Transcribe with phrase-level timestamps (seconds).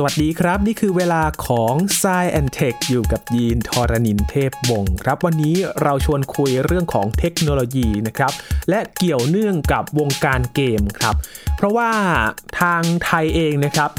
[0.00, 8.32] สวัสดีครับ นี่คือเวลาของ s ซแอนเทคอยู่กับยีนทอรณินเทพวงศ์ครับ วันนี้เราชวนคุยเรื่องของเทคโนโลยีนะครับ
[8.70, 11.14] และเกี่ยวเนื่องกับวงการเกมครับ
[11.56, 11.90] เพราะว่า
[12.60, 13.90] ทางไทยเองนะครับ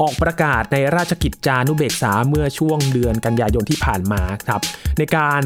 [0.00, 4.60] ออกประกาศในราชกิจจานุเบกษาเมื่อช่วงเดือนกันยายนที่ผ่านมาครับ
[4.98, 5.42] ในการ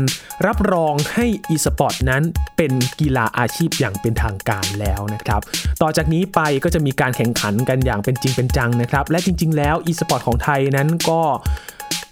[0.46, 2.22] รับรองให้อีสปอร์ตนั้น
[2.56, 5.40] เป็นกีฬาอาชีพอย่างเป็นทางการแล้วนะครับ
[5.82, 11.20] ต่อจากนี้ไปก็จะมีการแข่งขันกันอย่างเป็นจริงเป็นจังนะครับ และจริง ๆ แล้วอีสปอร์ตของไทยนั้นก็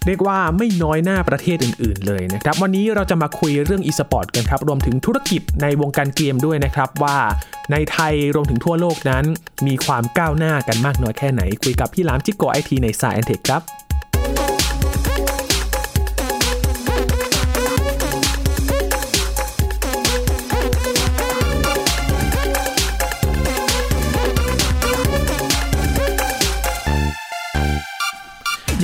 [0.06, 7.16] เรียกว่าไม่น้อยหน้าประเทศอื่น ๆ เลยนะครับ วันนี้เราจะมาคุยเรื่อง e-sport กันครับ รวมถึงธุรกิจในวงการเกมด้วยนะครับว่า
[7.73, 9.24] ในไทยรวมถึงทั่วโลกนั้น
[9.66, 13.62] มีความก้าวหน้ากันมากน้อยแค่ไหน คุยกับพี่ลามจิกโกไอทีในสายแอนเทคครับ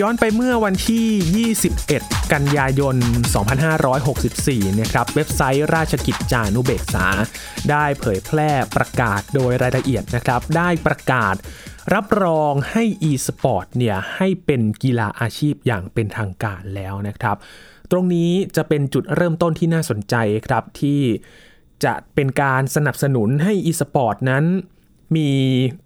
[0.01, 2.97] ย้อนไปเมื่อวันที่ 21 กันยายน
[3.69, 7.07] 2564 นะครับ เว็บไซต์ราชกิจจานุเบกษา
[7.71, 11.35] ได้เผยแพร่ประกาศโดยรายละเอียดนะครับ ได้ประกาศ
[11.95, 17.37] รับรองให้ e-sport เนี่ยให้เป็นกีฬาอาชีพอย่างเป็นทางการแล้วนะครับ
[17.91, 20.15] ตรงนี้จะเป็นจุดเริ่มต้นที่น่าสนใจ
[20.47, 21.01] ครับที่
[21.85, 24.45] จะเป็นการสนับสนุนให้ e-sport นั้น
[25.17, 25.29] มี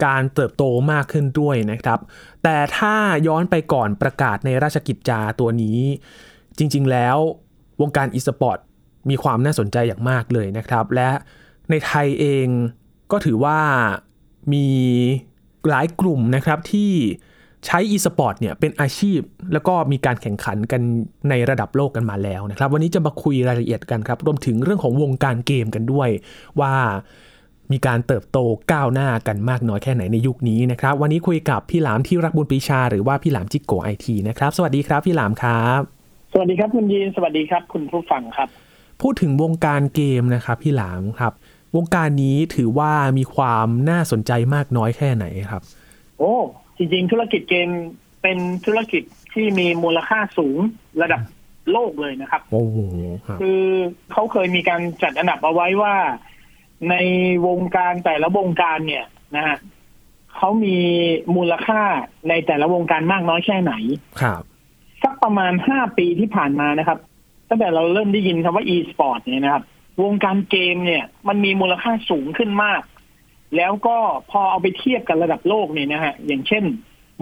[0.04, 1.98] การเติบโตมากขึ้นด้วยนะครับ
[2.42, 2.94] แต่ถ้า
[3.26, 5.78] ย้อนไปก่อนประกาศในราชกิจจาตัวนี้
[6.58, 7.16] จริง ๆ แล้ว
[7.80, 8.58] วงการอีสปอร์ต
[9.10, 11.10] มีความน่าสนใจอย่างมากเลยนะครับ และ
[11.70, 12.46] ในไทยเอง
[13.12, 13.58] ก็ถือว่า
[14.52, 14.66] มี
[15.68, 16.92] หลายกลุ่มนะครับที่
[17.66, 19.20] ใช้ e-sport เนี่ยเป็นอาชีพ
[19.52, 20.82] แล้วก็มีการแข่งขันกัน
[21.28, 26.08] ในระดับโลกกันมาแล้วนะครับ วันนี้จะมาคุยรายละเอียดกันครับ รวมถึงเรื่องของวงการเกมกันด้วย
[26.60, 26.74] ว่า
[27.72, 28.38] มีการเติบโต
[28.72, 35.80] ก้าวหน้ากันมากน้อยแค่ไหนในยุคนี้นะครับ วันนี้คุยกับพี่หลามที่รักบุญปรีชา หรือว่าพี่หลามจิกโกไอทีนะครับ สวัสดีครับพี่หลามครับ
[36.32, 38.48] สวัสดีครับคุณยีนสวัสดีครับ คุณผู้ฟังครับ
[39.02, 41.32] พูดถึงวงการเกมนะครับ พี่หลามครับ
[41.76, 45.62] วงการนี้ถือว่ามีความน่าสนใจมากน้อยแค่ไหนครับ
[46.18, 46.34] โอ้
[46.76, 47.68] จริงๆ ธุรกิจเกม
[48.22, 49.02] เป็นธุรกิจ
[49.32, 50.58] ที่มีมูลค่าสูง
[51.02, 51.20] ระดับ
[51.72, 52.76] โลกเลยนะครับ โอ้โห
[53.26, 53.62] ครับคือ
[54.12, 55.94] เขาเคยมีการจัดอันดับเอาไว้ว่า
[56.90, 56.94] ใน
[57.46, 59.04] วงการแต่ละวงการเนี่ย
[59.36, 59.56] นะฮะ
[60.36, 60.76] เขามี
[61.36, 61.82] มูลค่า
[62.28, 63.74] ในแต่ละวงการมากน้อยแค่ไหน
[64.20, 64.42] ครับ
[65.02, 66.98] สักประมาณห้าปีที่ผ่านมานะครับ
[67.48, 69.62] ตั้งแต่เราเริ่มได้ยินคำว่า e-sport เนี่ยนะครับ
[70.02, 72.82] วงการเกมเนี่ย มันมีมูลค่าสูงขึ้นมาก
[73.56, 73.96] แล้วก็
[74.30, 76.64] พอเอาไปเทียบกับระดับโลกเนี่ยนะฮะ อย่างเช่น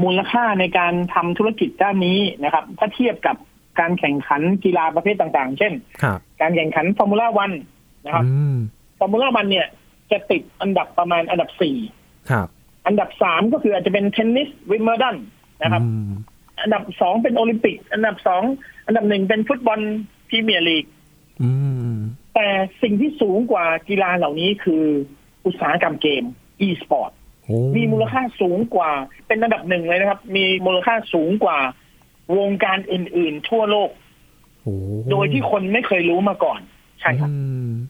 [0.03, 3.37] มูลค่าในการทำธุรกิจด้านนี้นะครับ ถ้าเทียบกับ
[3.81, 5.72] การแข่งขันกีฬาประเภทต่าง ๆ เช่น
[6.03, 7.53] ครับการแข่งขันฟอร์มูล่าวัน
[8.06, 8.56] นะครับอืม
[9.00, 9.66] ฟอร์มูล่าวันเนี่ย
[10.12, 11.77] จะติดอันดับประมาณอันดับสี่
[12.31, 12.49] ครับ
[12.87, 15.16] อันดับสามก็คืออาจจะเป็นเทนนิสวิมเบิลดัน
[15.62, 16.11] นะครับอืม
[16.62, 18.43] อันดับสองเป็นโอลิมปิก อันดับสอง
[18.87, 19.81] อันดับหนึ่งเป็นฟุตบอล
[20.28, 20.84] พรีเมียร์ลีก
[21.43, 21.50] อื
[21.91, 21.93] ม
[22.34, 22.47] แต่
[22.83, 24.84] สิ่งที่สูงกว่ากีฬาเหล่านี้คือ
[25.47, 26.25] อุตสาหกรรมเกม
[26.67, 27.12] e-sport
[27.44, 28.91] โอ้มีมูลค่าสูงกว่า
[29.27, 31.59] เป็นอันดับหนึ่งเลยนะครับ มีมูลค่าสูงกว่า
[32.38, 33.91] วงการอื่น ๆ ทั่วโลก
[34.62, 34.75] โอ้
[35.11, 36.61] โดยที่คนไม่เคยรู้มาก่อน
[37.00, 37.69] ใช่ครับอืม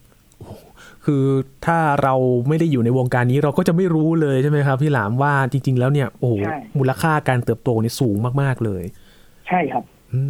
[1.05, 1.25] คือ
[1.65, 2.15] ถ้าเรา
[2.47, 8.83] ไม่ได้อยู่ในวงการนี้เราก็จะไม่รู้เลยใช่ไหมครับ พี่หลามว่าจริง ๆ แล้วเนี่ยโอ้โหใช่มูลค่าการเติบโตนี่สูงมาก ๆเลย
[9.47, 10.21] ใช่ครับอื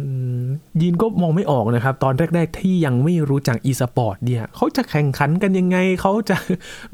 [0.44, 0.46] ม
[0.80, 6.36] ยินก็มองไม่ออกนะครับ ตอนแรก ๆ ที่ยังไม่รู้จัก e-sport เนี่ยเขาจะแข่งขันกันยังไง เขาจะ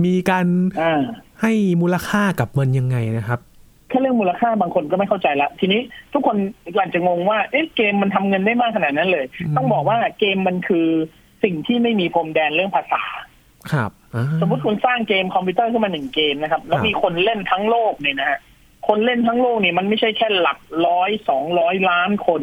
[0.04, 0.46] มีการ
[0.80, 1.02] อ่า
[1.42, 1.52] ให้
[1.82, 3.40] มูลค่ากับมันยังไงนะครับ
[3.88, 5.80] แค่เรื่องมูลค่าบางคนก็ไม่เข้าใจละทีนี้
[6.12, 6.36] ทุกคน
[6.78, 10.86] อาจจะงงว่าเอ๊ะเกมมันทำเงินได้มากขนาดนั้นเลยอืมต้องบอกว่าเกมมันคือ
[11.44, 13.04] สิ่งที่ไม่มีพรมแดนเรื่องภาษา
[13.72, 18.38] ครับอ่าสมมติคุณสร้างเกมคอมพิวเตอร์ขึ้นมาหนึ่งเกมนะครับ แล้วครับมีคนเล่นทั้งโลกเนี่ยนะฮะ
[18.88, 22.42] คนเล่นทั้งโลกเนี่ยมันไม่ใช่แค่หลักร้อยสองร้อยล้านคน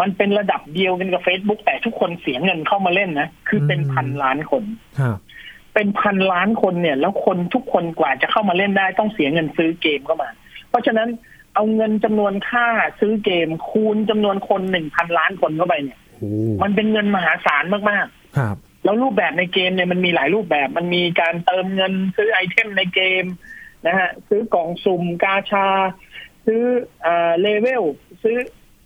[0.00, 4.62] มันเป็นระดับเดียวกันกับ Facebook แต่ทุกคนเสียเงินเข้ามาเล่นนะคือเป็นพันล้านคน
[5.00, 5.18] ครับ
[5.74, 10.28] เป็นพันล้านคนเนี่ย แล้วคนทุกคนกว่าจะเข้ามาเล่นได้ต้องเสียเงินซื้อเกมเข้ามา
[10.68, 11.08] เพราะฉะนั้น
[11.54, 12.66] เอาเงินจำนวนค่า
[13.00, 16.30] ซื้อเกมคูณจำนวนคนหนึ่งพันล้านคนเข้าไปเนี่ยโอ้
[16.62, 23.24] มันเป็นเงินมหาศาลมากๆ ครับ แล้วรูปแบบในเกมเนี่ยมันมีหลายรูปแบบมันมีการเติมเงินซื้อ item ในเกม
[23.86, 25.66] นะฮะซื้อกล่องสุ่มกาชา
[26.46, 26.62] ซื้อ
[27.02, 27.82] เออ level
[28.22, 28.36] ซื้อ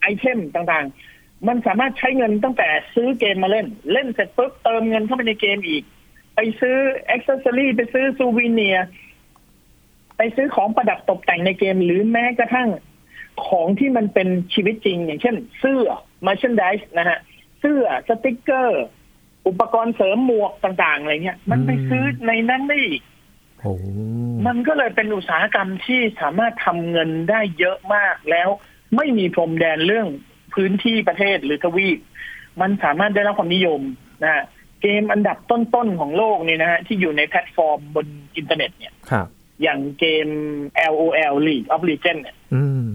[0.01, 5.83] item ต่างๆ มันสามารถใช้เงินตั้งแต่ซื้อเกมมาเล่น เล่นเสร็จปุ๊บเติมเงินเข้าไปในเกมอีก
[6.35, 6.77] ไปซื้อ
[7.09, 8.77] accessory ไปซื้อ souvenir
[10.17, 12.69] ไปซื้อของประดับตกแต่งในเกม หรือแม้กระทั่ง
[13.47, 15.83] ของที่มันเป็นชีวิตจริง อย่างเช่น เสื้อ
[16.25, 17.19] merchandise นะฮะ
[17.59, 18.85] เสื้อสติกเกอร์
[19.49, 23.01] อุปกรณ์เสริมหมวกต่างๆอะไรเงี้ยมันไปซื้อในนั้นได้อีก
[23.59, 23.73] โอ้
[24.47, 28.49] มันก็เลยเป็นอุตสาหกรรมที่สามารถทำเงินได้เยอะมากแล้ว
[28.95, 30.07] ไม่มีพรมแดนเรื่อง
[30.53, 31.99] พื้นที่ประเทศหรือทวีป
[32.61, 33.81] มันสามารถได้รับความนิยม
[34.23, 34.43] นะฮะ
[34.81, 38.07] เกมอันดับต้นๆของโลกเนี่ยนะฮะที่อยู่ในแพลตฟอร์มบน
[38.37, 39.27] อินเทอร์เน็ตเนี่ยครับ
[39.61, 40.27] อย่างเกม
[40.93, 42.85] LOL League of Legends เนี่ยอืม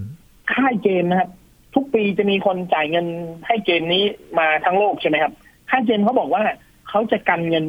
[0.53, 1.31] ค่ายเกมนะครับ
[1.75, 3.06] ทุกปีจะมีคนจ่ายเงิน
[3.47, 4.05] ให้เกมนี้
[4.39, 5.33] มาทั้งโลกใช่ไหมครับ
[5.75, 6.44] ค่ายเกมเขาบอกว่า
[6.88, 7.65] เขาจะกันเงิน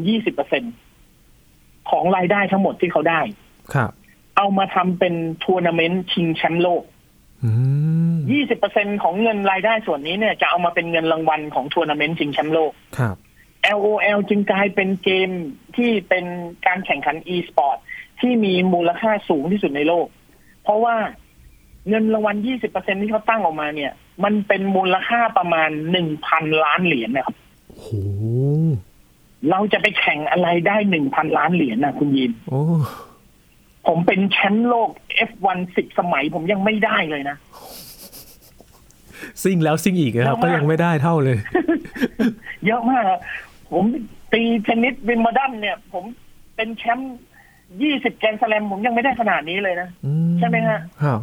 [1.12, 3.22] 20%ของรายได้ทั้งหมดที่เขาได้
[3.74, 3.92] ครับ
[4.38, 5.13] เอามาทำเป็น
[5.44, 6.84] ทัวร์นาเมนต์ชิงแชมป์โลก
[7.44, 7.52] อื
[8.13, 8.16] ม
[8.62, 13.16] 20%ของเงินรายได้ส่วนนี้เนี่ยจะเอามาเป็นเงินรางวัลของทัวร์นาเมนต์ชิงแชมป์โลก ครับ
[13.78, 15.30] LOL จึงกลายเป็นเกม
[15.75, 16.25] ที่เป็น
[16.66, 17.78] การแข่งขัน e-sport
[18.19, 20.08] ที่มีมูลค่าสูงที่สุดในโลก
[20.63, 20.96] เพราะว่า
[21.90, 22.36] เงินรางวัล
[22.69, 23.92] 20%ที่เขาตั้งออกมาเนี่ย
[24.24, 25.69] มันเป็นมูลค่าประมาณ
[26.16, 27.36] 1,000 ล้านเหรียญนะครับ
[27.86, 27.92] โห
[29.50, 32.62] เราจะไปแข่งอะไรได้หนึ่งพันล้านเหรียญนะคุณยินโอ้
[33.88, 34.90] ผมเป็นแชมป์โลก
[35.30, 37.38] F1 สิบสมัยผมยังไม่ได้เลยนะ
[39.44, 41.38] ซิ่งแล้วซิ่งอีกนะครับก็ยังไม่ได้เท่าเลย
[42.66, 43.04] เยอะมาก
[43.72, 43.84] ผม
[44.34, 46.04] ตีชนิดวินมเดัมเนี่ย ผม
[46.56, 47.16] เป็นแชมป์
[47.82, 49.90] ยี่สิบแกนสแลมผมยังไม่ได้ขนาดนี้เลยนะ
[50.40, 51.20] ใช่ไหมฮะครับ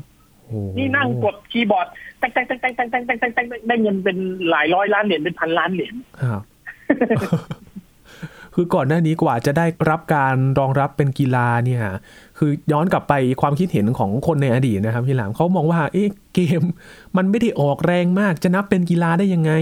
[0.78, 1.86] นี่นั่งกดคีย์บอร์ด
[2.18, 4.18] แตงแตงแตงแตงแตงแตงแตงได้เงินเป็น
[4.50, 6.42] หลายร้อยล้านเหรียญเป็นพันล้านเหรียญครับ
[8.54, 11.82] คือก่อนหน้านี้กว่าจะได้รับการรองรับเป็นกีฬาเนี่ย
[12.38, 16.62] คือย้อนกลับไปความคิดเห็นของคนในอดีตนะครับพี่หลามเขามองว่า เอ๊ะเกม
[17.16, 19.52] มันไม่ได้ออกแรงมากจะนับเป็นกีฬาได้ยังไง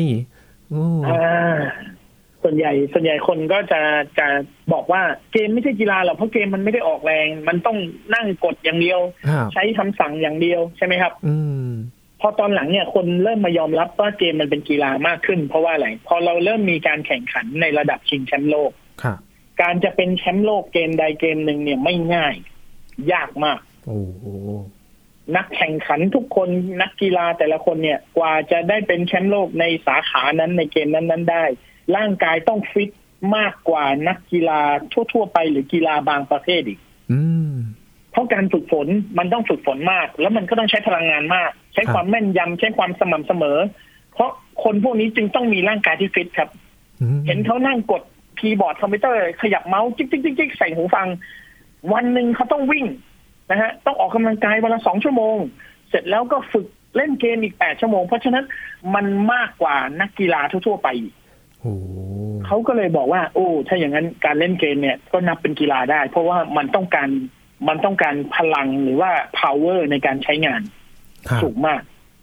[0.72, 1.58] อืมอ่า
[2.42, 3.80] ส่วนใหญ่ส่วนใหญ่คนก็จะ
[4.18, 4.26] จะ
[4.72, 5.02] บอกว่า
[5.32, 7.76] เกมไม่ใช่กีฬาหรอกเพราะเกมมันไม่ได้ออกแรง มันต้อง
[8.14, 9.00] นั่งกดอย่างเดียว
[9.30, 11.68] ครับใช้คำสั่งอย่างเดียวใช่ไหมครับ อืม
[12.20, 18.70] พอตอนหลังเนี่ยคนเริ่มมายอมรับว่าเกมมันเป็นกีฬามากขึ้น เพราะว่าอะไรพอเราเริ่มมีการแข่งขันในระดับชิงแชมป์โลก
[19.02, 19.18] ครับ
[19.62, 22.34] การจะเป็นแชมป์โลกเกมใดเกมหนึ่งเนี่ยไม่ง่าย
[23.12, 24.24] ยากมากโอ้โห
[25.36, 26.48] นักแข่งขันทุกคน
[26.82, 31.44] นักกีฬาแต่ละคนเนี่ย กว่าจะได้เป็นแชมป์โลกในสาขานั้นในเกมนั้นๆได้
[31.96, 32.90] ร่างกายต้องฟิต
[33.36, 34.60] มากกว่านักกีฬา
[35.12, 36.80] ทั่ว ๆ ไปหรือกีฬาบางประเภทอีก
[37.12, 37.79] อืมเพราะ
[38.32, 38.86] การฝึกฝน
[39.18, 43.58] มันต้องฝึกฝนมาก แล้วมันก็ต้องใช้พลังงานมาก ใช้ครับความแม่นยำใช้ความสม่ำเสมอ
[44.14, 44.30] เพราะ
[44.64, 46.48] คนพวกนี้จึงต้องมีร่างกายที่ฟิตครับ
[47.00, 48.02] อืมเห็นเขานั่งกด
[48.38, 51.06] คีย์บอร์ดคอมพิวเตอร์ขยับเมาส์จิ๊กจิ๊กจิ๊กจิ๊กใส่หูฟัง
[51.92, 52.86] วันหนึ่งเขาต้องวิ่ง
[53.50, 55.36] นะฮะต้องออกกำลังกายวันละสองชั่วโมง
[55.88, 56.66] เสร็จแล้วก็ฝึก
[56.96, 58.44] เล่นเกมอีกแปดชั่วโมง เพราะฉะนั้น
[58.94, 61.14] มันมากกว่านักกีฬาทั่วๆไปอีก
[61.60, 61.86] โอ้โห
[62.46, 67.08] เขาก็เลยบอกว่า โอ้ถ้าอย่างนั้นการเล่นเกมเนี่ยก็นับเป็นกีฬาได้ เพราะว่ามันต้องการ
[67.68, 70.62] มันต้องการพลังหรือว่า power ในการใช้งาน
[71.28, 71.82] ครับสูงมาก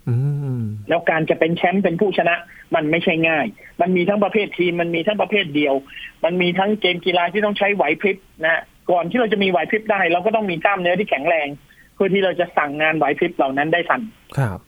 [0.10, 0.16] อื
[0.60, 2.36] มแล้วการจะเป็นแชมป์เป็นผู้ชนะ
[2.76, 3.46] มันไม่ใช่ง่าย
[3.82, 5.76] มันมีทั้งประเภททีม มันมีทั้งประเภทเดียว
[6.24, 8.62] มันมีทั้งเกมกีฬาที่ต้องใช้ไหวพริบนะ
[8.92, 11.48] ก่อนที่เราจะมีไหวพริบได้ เราก็ต้องมีกล้ามเนื้อที่แข็งแรง
[11.94, 14.02] เพื่อที่เราจะสั่งงานไหวพริบเหล่านั้นได้ทัน
[14.38, 14.60] ครับ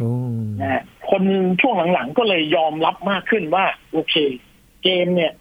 [0.00, 0.10] อื
[0.40, 1.22] มนะฮะคน
[1.60, 4.14] ช่วงหลังๆก็เลยยอมรับมากขึ้นว่า โอเค
[4.82, 5.32] เกมเนี่ย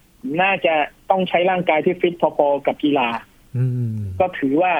[0.42, 0.74] น่าจะ
[1.10, 3.37] ต้องใช้ร่างกายที่ฟิตพอๆกับกีฬาอืม
[4.19, 4.74] ก็ถือว่า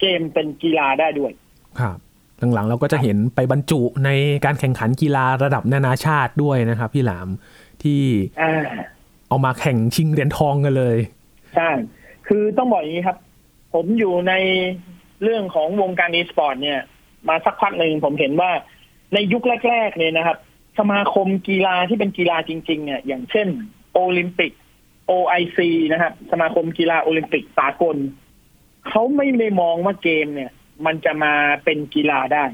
[0.00, 1.32] เกมเป็นกีฬาได้ด้วย
[1.80, 1.98] ครับ
[2.54, 4.10] หลังๆเราก็จะเห็นไปบรรจุใน
[4.44, 7.28] การแข่งขันกีฬาระดับนานาชาติด้วยนะครับ พี่หลาม
[7.82, 8.02] ที่
[8.40, 8.52] อ่า
[9.28, 10.96] เอามาแข่งชิงเหรียญทองกันเลย
[11.54, 11.70] ใช่
[12.28, 13.18] คือต้องบอกอย่างนี้ครับ
[13.74, 14.32] ผมอยู่ใน
[15.22, 16.80] เรื่องของวงการอีสปอร์ตเนี่ย
[17.28, 18.50] มาสักพักหนึ่งผมเห็นว่า
[19.14, 20.38] ในยุคแรก ๆ เนี่ยนะครับ
[20.78, 23.48] สมาคมกีฬาที่เป็นกีฬาจริง ๆ เนี่ย อย่างเช่น
[23.92, 24.52] โอลิมปิก
[25.10, 25.58] OIC
[25.92, 27.96] นะครับ สมาคมกีฬาโอลิมปิกสากล
[28.88, 30.50] เขาไม่ได้มองว่าเกมเนี่ย
[30.86, 31.34] มันจะมา
[31.64, 32.44] เป็นกีฬาได้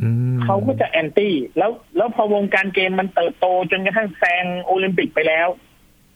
[0.00, 5.48] อืมเขาก็จะ anti แล้วแล้วพอวงการเกมมันเติบโตจนกระทั่งแซงโอลิมปิกไปแล้ว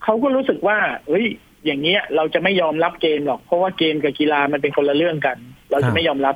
[0.03, 0.77] เขาก็รู้สึกว่า
[1.07, 1.25] เฮ้ย
[1.65, 5.37] อย่างเงี้ย เราจะไม่ยอมรับเกมหรอก เพราะว่าเกมกับกีฬามันเป็นคนละเรื่องกัน
[5.71, 6.35] เราจะไม่ยอมรับ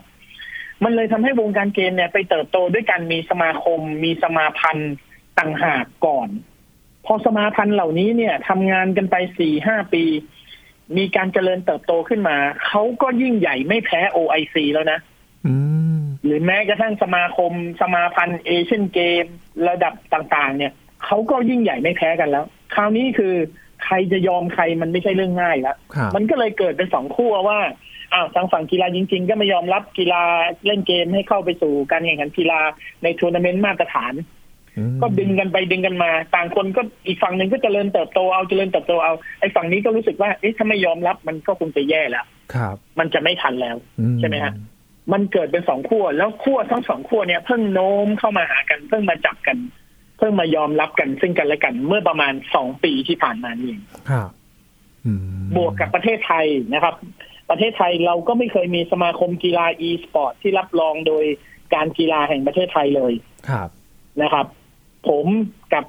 [0.83, 4.93] มันเลยทำให้วงการเกมเนี่ย ไปเติบโตด้วยการมีสมาคม มีสมาพันธ์
[5.39, 6.29] ต่างหากก่อน
[7.11, 10.03] พอสมาพันธ์เหล่านี้เนี่ยทำงานกันไปสี่ห้าปี
[10.97, 12.37] มีการเจริญเติบโตขึ้นมา
[12.67, 14.99] เขาก็ยิ่งใหญ่ไม่แพ้ OIC แล้วนะ
[15.45, 15.53] อื
[15.97, 17.51] มหรือแม้กระทั่งสมาคม
[17.81, 19.25] สมาพันธ์เอเชียนเกม
[19.69, 20.71] ระดับต่างๆ เนี่ย
[21.05, 23.33] เขาก็ยิ่งใหญ่ไม่แพ้กันแล้ว คราวนี้คือ
[23.83, 27.59] ใครจะยอมใครมันไม่ใช่เรื่องง่ายแล้วครับมันก็เลยเกิดเป็นสองขั้วว่า
[28.13, 30.23] อ้าวทางฝั่งกีฬาจริง ๆ ก็ไม่ยอมรับกีฬา
[30.65, 32.59] เล่นเกมให้เข้าไปสู่การแข่งขันกีฬา
[33.03, 34.38] ในทัวร์นาเมนต์มาตรฐานอืม
[35.01, 44.53] ก็ดึงกันไปดึงกันมา ต่างคนก็อีกฝั่งหนึ่งก็เจริญเติบโตเอาเจริญเติบโตเอาไอ้ฝั่งนี้ก็รู้สึกว่าเอ๊ะถ้าไม่ยอมรับมันก็คงจะแย่แล้วครับ มันจะไม่ทันแล้วอืใช่ไหมฮะ
[45.13, 49.57] มันเกิดเป็นสองขั้วแล้วขั้วทั้งสองขั้วเนี่ยเพิ่งโน้มเข้ามาหากันเพิ่งมาจับกัน
[50.17, 54.29] เพิ่งมายอมรับกันซึ่งกันและกัน เมื่อประมาณสองปีที่ผ่านมานี่เองครับ
[55.05, 55.21] อืม
[55.55, 56.95] บวกกับประเทศไทยนะครับ
[57.49, 61.25] ประเทศไทยเราก็ไม่เคยมีสมาคมกีฬา e สปอร์ตที่รับรองโดย
[61.73, 63.13] การกีฬาแห่งประเทศไทยเลย
[63.49, 63.69] ครับ
[64.21, 64.45] นะครับ
[65.07, 65.25] ผม
[65.73, 65.85] กับ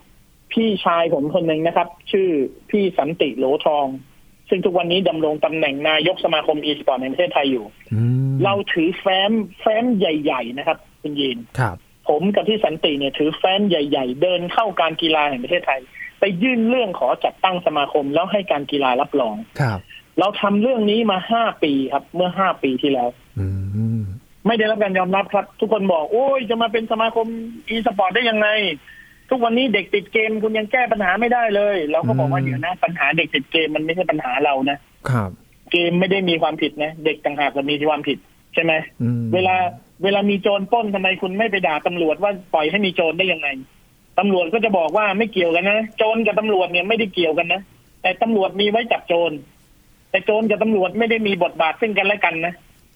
[0.52, 2.28] พี่ชายผมคนหนึ่งนะครับ ชื่อ
[2.70, 3.86] พี่สันติโหลทอง
[4.48, 11.76] ซึ่งทุกวันนี้ดำรงตำแหน่งนายกสมาคม e สปอร์ตในประเทศไทยอยู่อืมเราถือแฟ้มแฟ้มใหญ่ ๆ นะครับคุณยีนครับ
[12.08, 15.80] ผมกับพี่สันติเนี่ยถือแฟ้มใหญ่ ๆ เดินเข้าการกีฬาแห่งประเทศไทย
[16.20, 19.78] ไปยื่นเรื่องขอจัดตั้งสมาคมแล้วให้การกีฬารับรองครับ
[20.18, 23.08] เราทำเรื่องนี้มาห้าปีครับ เมื่อห้าปีที่แล้ว
[23.40, 23.46] อื
[23.98, 24.00] ม
[24.46, 27.26] ไม่ได้รับการยอมรับครับ ทุกคนบอก โอ้ยจะมาเป็นสมาคม
[27.68, 28.48] อีสปอร์ตได้ยังไง
[29.30, 34.78] ทุกวันนี้เด็กติดเกมคุณยังแก้ปัญหาไม่ได้เลย เราก็บอกว่าเดี๋ยวนะปัญหาเด็กติดเกมมันไม่ใช่ปัญหาเรานะ
[35.10, 35.30] ครับ
[35.72, 38.18] เกมไม่ได้มีความผิดนะ เด็กต่างหากจะมีความผิด
[38.54, 38.72] ใช่ไหม
[39.02, 39.56] อืมเวลา
[40.02, 43.48] เวลามีโจรปล้นทำไมคุณไม่ไปด่าตำรวจว่าปล่อยให้มีโจรได้ยังไง
[44.18, 47.60] ตำรวจก็จะบอกว่าไม่เกี่ยวกันนะโจรกับตำรวจเนี่ยไม่ได้เกี่ยวกันนะ
[48.02, 49.30] แต่ตำรวจมีไว้จับโจร
[50.10, 52.54] แต่โจรกับตำรวจไม่ได้มีบทบาทซึ่งกันและกันนะ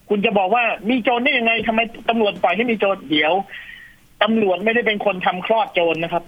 [0.09, 3.33] คุณจะบอกว่ามีโจรได้ยังไงทำไมตำรวจปล่อยให้มีโจรเดี๋ยว
[4.25, 6.23] ตำรวจไม่ได้เป็นคนทำคลอดโจรนะครับ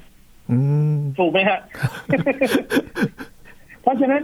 [0.51, 0.57] อื
[0.93, 1.59] มถูกไหมฮะ
[3.81, 4.21] เพราะฉะนั้น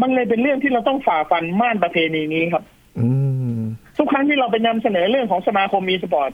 [0.00, 2.64] มันเลยเป็นเรื่องที่เราต้องฝ่าฟันม่านประเพณีนี้ครับ
[3.00, 3.08] อื
[3.56, 3.60] ม
[3.98, 6.30] ทุกครั้งที่เราไปนำเสนอเรื่องของสมาคมมีสปอร์ต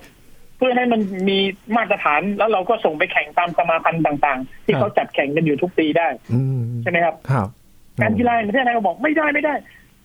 [0.56, 1.38] เพื่อให้มันมี
[1.76, 7.48] มาตรฐานแล้วเราก็ส่งไปแข่งตามสมาพันธ์ต่างๆ ที่เขาจัดแข่งกันอยู่ทุกปีได้อืมใช่ไหมครับครับ
[8.02, 9.54] การกีฬาแห่งประเทศไทยก็บอกไม่ได้ไม่ได้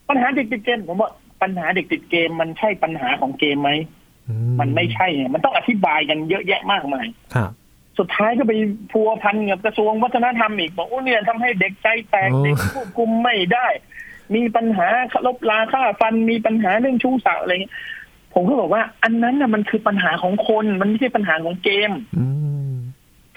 [0.09, 1.11] ปัญหาเด็กติดเกมผมบอก
[1.41, 4.02] ปัญหาเด็กติดเกมมันใช่ปัญหาของเกมไหมอื
[4.59, 7.51] มันไม่ใช่ไงมันต้องอธิบายกันเยอะแยะมากมายครับ
[7.99, 8.53] สุดท้ายก็ไป
[8.91, 13.67] พัวพันกับกระทรวงวัฒนธรรมอีกบอกโอ้เนี่ยทำให้เด็กใจแตกโอ้เด็กควบคุมไม่ได้
[14.35, 14.87] มีปัญหา
[15.25, 17.75] ลบลาค่าฟันมีปัญหาเรื่องชู้สาวอะไรเงี้ย
[18.33, 22.25] ผมก็บอกว่า อันนั้นน่ะมันคือปัญหาของคนมันไม่ใช่ปัญหาของเกมอื
[22.69, 22.73] ม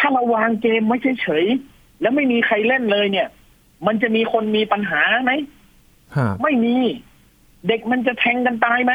[0.00, 3.28] ถ้าเราวางเกมไว้เฉยๆแล้วไม่มีใครเล่นเลยเนี่ย
[3.86, 5.32] มันจะมีคนมีปัญหาไหม
[6.16, 6.76] ครับไม่มี
[7.68, 8.92] เด็กมันจะแทงกันตายไหม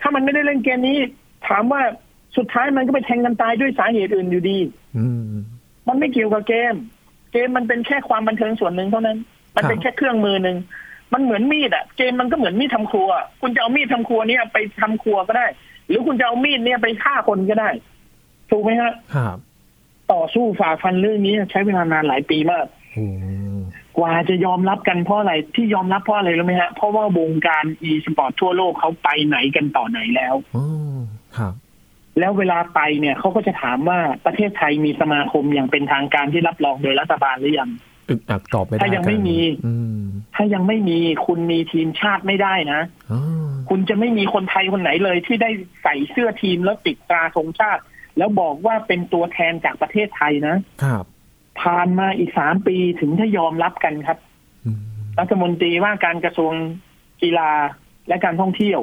[0.00, 0.98] ถ้ามันไม่ได้เล่นเกมนี้
[1.48, 1.82] ถามว่า
[2.36, 4.58] สุดท้ายมันก็ไปแทงกันตายด้วยสาเหตุอื่นอยู่ดี
[4.96, 5.34] อืม
[5.88, 6.74] มันไม่เกี่ยวกับเกม
[7.32, 9.18] เกมมันเป็นแค่ความบันเทิงส่วนหนึ่งเท่านั้น
[9.56, 10.56] มันเป็นครับแค่เครื่องมือหนึ่ง
[11.12, 13.08] มันเหมือนมีดอะเกมมันก็เหมือนมีดทำครัว
[13.40, 15.46] คุณจะเอามีดทำครัวเนี่ยไปทำครัวก็ได้
[15.86, 17.70] หรือคุณจะเอามีดเนี่ยไปฆ่าคนก็ได้
[18.50, 19.36] ถูกไหมฮะครับ
[20.12, 23.06] ต่อสู้ฝ่าฟันเรื่องนี้ใช้เวลานานหลายปีมากโอ้
[23.98, 30.64] กว่าจะยอมรับกันเพราะอะไรที่ยอมรับเพราะอะไรรู้ไหมฮะเพราะว่าวงการ e สปอร์ตทั่วโลกเขาไปไหนกันต่อไหนแล้วโอ้
[31.38, 31.54] ครับ
[32.18, 37.70] แล้วเวลาไปเนี่ยเขาก็จะถามว่าประเทศไทยมีสมาคมอย่างเป็นทางการที่รับรองโดยรัฐบาลหรือยัง
[38.08, 40.02] อึกอักตอบไม่ได้ถ้ายังไม่มีอืม
[40.34, 42.80] ถ้ายังไม่มีคุณมีทีมชาติไม่ได้นะ
[43.12, 43.20] อ๋อ
[43.68, 45.50] คุณจะไม่มีคนไทยคนไหนเลย ที่ได้
[45.82, 47.82] ใส่เสื้อทีมแล้วติดตราธงชาติ
[48.18, 51.04] แล้วบอกว่าเป็นตัวแทนจากประเทศไทยนะครับ
[51.62, 54.18] ผ่านมาอีกสามปีถึงถ้ายอมรับกันครับ
[54.66, 54.80] อืม
[55.18, 56.52] รัฐมนตรีว่าการกระทรวง
[57.22, 57.50] กีฬา
[58.08, 58.80] และการท่องเที่ยว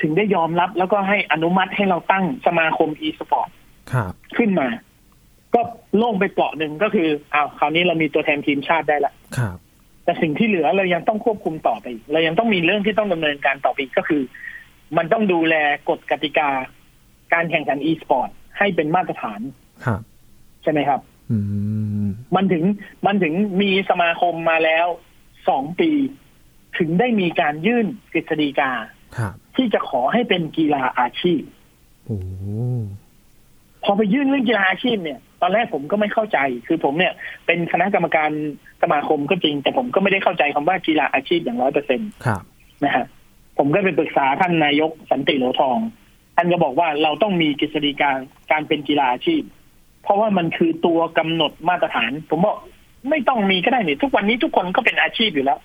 [0.00, 3.50] ถึงได้ยอมรับแล้วก็ให้อนุมัติให้เราตั้งสมาคม e สปอร์ต
[3.92, 4.68] ครับขึ้นมา
[5.54, 5.60] ก็
[5.96, 9.56] โล่งไปเปราะหนึ่งก็คืออ้าวคราวนี้เรามีตัวแทนทีมชาติได้ละครับ
[10.04, 14.22] แต่สิ่งที่เหลือเรายังต้องควบคุมต่อไปอีกเรายังต้องมีเรื่องที่ต้องดำเนินการต่อไปอีกก็คือ
[14.96, 15.54] มันต้องดูแล
[15.88, 16.50] กฎกติกา
[17.32, 19.40] การแข่งขัน e สปอร์ตให้เป็นมาตรฐาน
[19.84, 20.00] ครับ
[20.62, 21.38] ใช่ไหมครับอื
[22.04, 22.06] ม
[22.36, 22.64] มันถึง
[23.06, 24.86] มันถึงมีสมาคมมาแล้ว
[25.48, 25.90] สองปี
[26.78, 29.01] ถึงได้มีการยื่นกฤษฎีกาครับ
[29.56, 31.42] ที่จะขอให้เป็นกีฬาอาชีพ
[32.06, 32.18] โอ้
[33.84, 37.12] พอไปยื่นเรื่องกีฬาอาชีพเนี่ย ตอนแรกผมก็ไม่เข้าใจ คือผมเนี่ย
[37.46, 38.30] เป็นคณะกรรมการ
[38.82, 42.42] สมาคมก็จริง แต่ผมก็ไม่ได้เข้าใจคำว่ากีฬาอาชีพอย่างร้อยเปอร์เซ็นตครับ
[42.84, 43.06] นะฮะ
[43.58, 45.78] ผมก็ไปปรึกษาท่านนายกสันติโหลทอง
[46.36, 48.10] ท่านก็บอกว่าเราต้องมีกฤษฎีกา
[48.50, 49.42] การเป็นกีฬาอาชีพ
[50.02, 52.56] เพราะว่ามันคือตัวกำหนดมาตรฐาน ผมบอก
[53.10, 55.58] ไม่ต้องมีก็ได้นี่ทุกวันนี้ทุกคนก็เป็นอาชีพอยู่แล้ว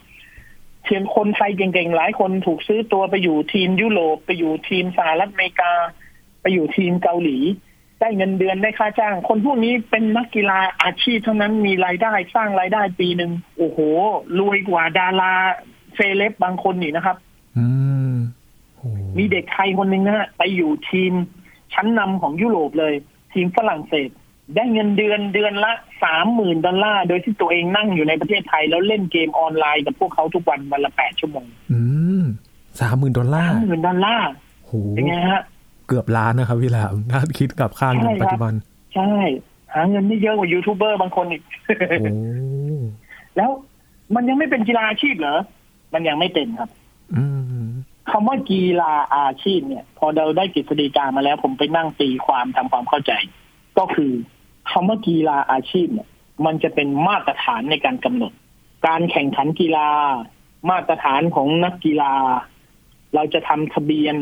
[0.87, 5.71] เทียนคนไทยเก่งๆ หลายคนถูกซื้อตัวไปอยู่ทีมยุโรปไปอยู่ทีมสหรัฐอเมริกา
[6.41, 7.37] ไปอยู่ทีมเกาหลี
[8.01, 13.79] ได้เงินเดือนได้ค่าจ้าง คนพวกนี้เป็นนักกีฬาอาชีพเท่านั้นมีรายได้สร้างรายได้ปีหนึ่งโอ้โห
[14.39, 15.33] รวยกว่าดารา
[15.95, 17.17] เซเลบบางคนนี่นะครับ
[17.57, 17.65] อื
[18.13, 18.15] ม
[18.77, 21.11] โอ้มีเด็กไทยคนหนึ่งนะฮะไปอยู่ทีม
[21.73, 22.93] ชั้นนำของยุโรปเลย
[23.33, 24.09] ทีมฝรั่งเศส
[24.55, 25.71] ได้เงินเดือนเดือนละ
[26.03, 31.79] สามหมื่นดอลลาร์ โดยที่ตัวเองนั่งอยู่ในประเทศไทย แล้วเล่นเกมออนไลน์กับพวกเขาทุกวันวันละแปดชั่วโมง อื
[32.21, 32.23] ม
[32.79, 34.29] สามหมื่นดอลลาสามร์หมื่นดอลลาร์
[34.65, 35.41] โหเป็นไงฮะ
[35.87, 38.53] เกือบล้านนะครับพี่หลามถ้าคิดกับค่าเงินใช่ครับปัจจุบัน
[38.95, 39.13] ใช่
[39.73, 41.43] หาเงินได้เยอะกว่ายูทูบเบอร์บางคนอีก
[41.99, 42.07] โอ้
[43.37, 43.49] แล้ว
[44.15, 45.39] มันยังไม่เป็นกีฬาอาชีพเหรอ
[45.93, 46.69] มันยังไม่เป็นครับ
[47.15, 47.23] อื
[47.65, 47.67] ม
[48.11, 53.11] คำว่ากีฬาอาชีพเนี่ย พอเราได้กฤษฎีกามาแล้ว ผมไปนั่งตีความทำความเข้าใจ
[53.77, 54.11] ก็คือ
[54.71, 56.09] คำว่ากีฬาอาชีพเนี่ย
[56.45, 58.33] มันจะเป็นมาตรฐานในการกำหนด
[58.87, 59.89] การแข่งขันกีฬา
[60.69, 62.13] มาตรฐานของนักกีฬา
[63.15, 64.15] เราจะทำทะเบียน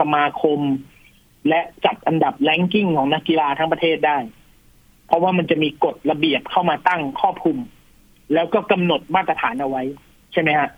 [0.00, 0.60] สมาคม
[1.48, 4.18] และจัดอันดับแรงกิ้งของนักกีฬาทั้งประเทศได้
[5.06, 7.58] เพราะว่ามันจะมีกฎระเบียบเข้ามาตั้งครอบคลุม
[8.34, 9.82] แล้วก็กำหนดมาตรฐานเอาไว้
[10.32, 10.68] ใช่ไหมฮะ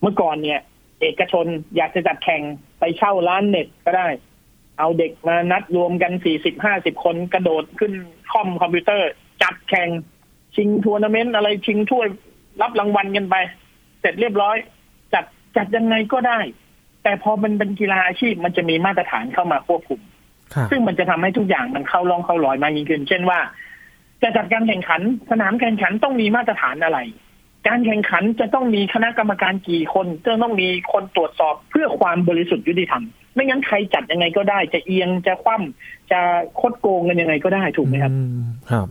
[0.00, 0.60] เมื่อก่อนเนี่ย
[1.00, 1.46] เอกชน
[1.76, 2.42] อยากจะจัดแข่ง
[2.78, 4.06] ไปเช่าร้านเน็ตก็ได้
[4.78, 7.92] เอาเด็กมานัดรวมกันสี่สิบห้าสิบคนกระโดดขึ้น
[8.32, 9.08] คอมคอมพิวเตอร์
[9.42, 9.88] จัดแข่ง
[10.56, 12.06] ชิงทัวร์นาเมนต์อะไรชิงถ้วย
[12.62, 13.36] รับรางวัลกันไป
[14.00, 14.56] เสร็จเรียบร้อย
[15.14, 15.24] จัด
[15.56, 16.38] จัดยังไงก็ได้
[17.02, 20.00] แต่พอมันเป็นกีฬาอาชีพมันจะมีมาตรฐานเข้ามาควบคุม
[20.70, 23.38] ซึ่งมันจะทำให้ทุกอย่างมันเข้าร่องเข้ารอยมากยิ่งขึ้น เช่นว่า
[24.22, 26.98] จะจัดการแข่งขัน สนามแข่งขันต้องมีมาตรฐานอะไร
[27.68, 33.04] การแข่งขันจะต้องมีคณะกรรมการกี่คนจะต้องมีคนตรวจสอบเพื่อความบริสุทธิ์ยุติธรรม
[33.34, 36.20] ไม่งั้นใครจัดยังไงก็ได้ จะเอียงจะคว่ำจะ
[36.60, 38.86] คดโกงกันยังไงก็ได้ถูกไหมครับอืมครับ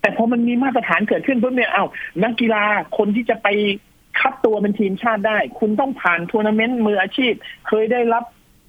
[0.00, 1.84] แต่พอมันมีมาตรฐานเกิดขึ้นปุ๊บเนี่ยเอ้า
[2.24, 2.62] นักกีฬา
[2.98, 3.48] คนที่จะไป
[4.20, 7.32] คัดตัวเป็นทีมชาติได้ คุณต้องผ่านทัวร์นาเมนต์มืออาชีพ
[7.68, 8.24] เคยได้รับ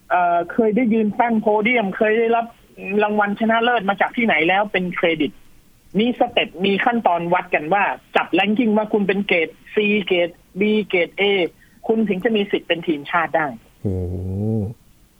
[0.09, 2.45] เอ่อเคยได้ยืนตั้งโพเดียม เคยได้รับ
[3.03, 5.31] รางวัลชนะเลิศมาจากที่ไหนแล้วเป็นเครดิต
[5.99, 7.83] มี step มีขั้นตอนวัดกันว่า
[8.15, 10.29] จับ ranking ว่าคุณเป็นเกรด C เกรด
[10.59, 11.23] B เกรด A
[11.87, 13.47] คุณถึงจะมีสิทธิ์เป็นทีมชาติได้
[13.81, 13.95] โอ้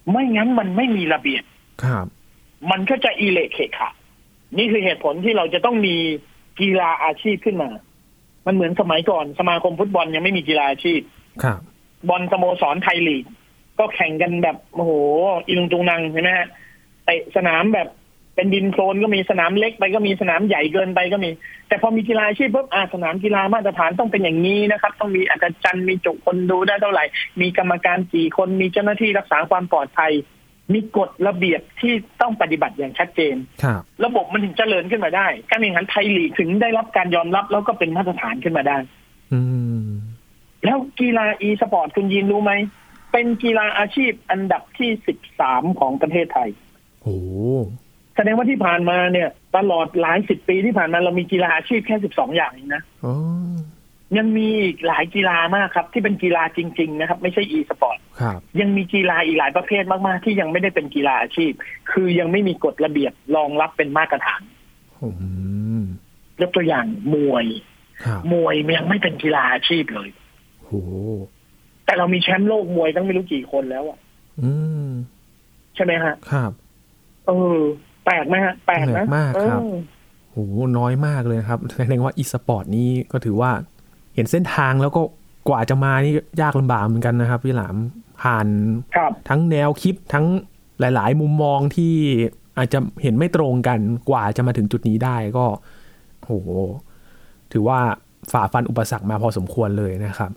[0.10, 1.44] ไม่งั้นมันไม่มีระเบียบ
[1.84, 2.06] ครับ
[2.72, 3.90] มันก็จะอีเละเขะขะ
[4.58, 5.96] นี่คือเหตุผลที่เราจะต้องมี
[6.60, 7.70] กีฬาอาชีพขึ้นมา
[8.46, 11.02] มันเหมือนสมัยก่อนสมาคมฟุตบอลยังไม่มีกีฬาอาชีพ
[11.44, 11.60] ครับ
[12.10, 13.26] บอลสโมสรไทยลีก
[13.80, 14.92] ก็แข่งกันแบบโอ้โห
[15.46, 16.48] อีลุงตุงนังใช่ไหมฮะ
[17.06, 17.88] เตะสนามแบบ
[18.42, 21.32] เป็นดินโคลนก็มีสนามเล็กไปก็มีสนามใหญ่เกินไปก็มี
[21.68, 27.06] แต่พอมีกีฬาอาชีพปุ๊บอ่าสนามกีฬามาตรฐานต้องเป็นอย่างนี้นะครับ ต้องมีอาจารย์มีจุคนดูได้เท่าไหร่
[27.42, 30.12] มีกรรมการกี่คนมีเจ้าหน้าที่รักษาความปลอดภัย
[30.74, 38.78] มีกฎระเบียบที่ต้องปฏิบัติอย่างชัดเจนครับระบบมันถึงเจริญขึ้นมาได้ การแข่งขันไทยลีกถึงได้รับการยอมรับแล้วก็เป็นมาตรฐานขึ้นมาได้
[39.34, 39.40] อื
[39.86, 39.88] ม
[40.66, 42.54] แล้วกีฬาอีสปอร์ตคุณยีนรู้ไหม
[43.12, 46.50] เป็นกีฬาอาชีพอันดับที่สิบสามของประเทศไทย
[47.04, 47.18] โอ้
[48.16, 53.14] แสดงว่าที่ผ่านมาเนี่ย ตลอดหลายสิบปีที่ผ่านมาเรามีกีฬาอาชีพแค่สิบสองอย่างเองนะโอ้
[54.18, 61.52] ยังมีอีกหลายกีฬามากครับ ที่เป็นกีฬาจริง ๆ นะครับ ไม่ใช่อีสปอร์ตครับยังมีกีฬาอีกหลายประเภทมากๆ ที่ยังไม่ได้เป็นกีฬาอาชีพ
[61.92, 64.42] คือยังไม่มีกฎระเบียบรองรับเป็นมาตรฐาน
[65.02, 65.10] อื
[65.80, 65.84] ม
[66.42, 67.46] ยกตัวอย่างมวย
[68.06, 70.10] ครับมวยยังไม่เป็นกีฬาอาชีพเลย
[70.66, 70.82] โอ้
[71.86, 73.98] แต่เรามีแชมป์โลกมวยตั้งไม่รู้กี่คนแล้วอะ
[74.42, 74.52] อื
[74.88, 74.90] ม
[75.76, 76.52] ใช่ไหมฮะครับ
[77.28, 77.60] เออ
[78.06, 79.76] แปลกไหมฮะแปลกแปลนะกมากครับเออ
[80.32, 80.38] โห
[80.78, 83.52] น้อยมากเลยครับแสดงว่าอีสปอร์ตนี้ก็ถือว่า
[84.16, 85.02] เห็นเส้นทางแล้วก็
[85.50, 87.76] กว่าจะมานี่ยากลำบากเหมือนกันนะครับ พี่หลาม
[88.22, 88.48] ผ่าน
[88.96, 90.26] ครับทั้งแนวคิดทั้ง
[90.80, 91.94] หลาย ๆ มุมมองที่
[92.58, 95.46] อาจจะเห็นไม่ตรงกันกว่าจะมาถึงจุดนี้ได้ก็
[96.22, 96.32] โห
[97.52, 97.80] ถือว่า
[98.32, 100.32] ฝ่าฟันอุปสรรคมาพอสมควรเลยนะครับ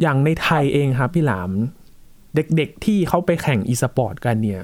[0.00, 1.50] อย่างในไทยเองครับ พี่หลาม
[2.34, 4.60] เด็ก ๆ ที่เขาไปแข่งอีสปอร์ตกันเนี่ย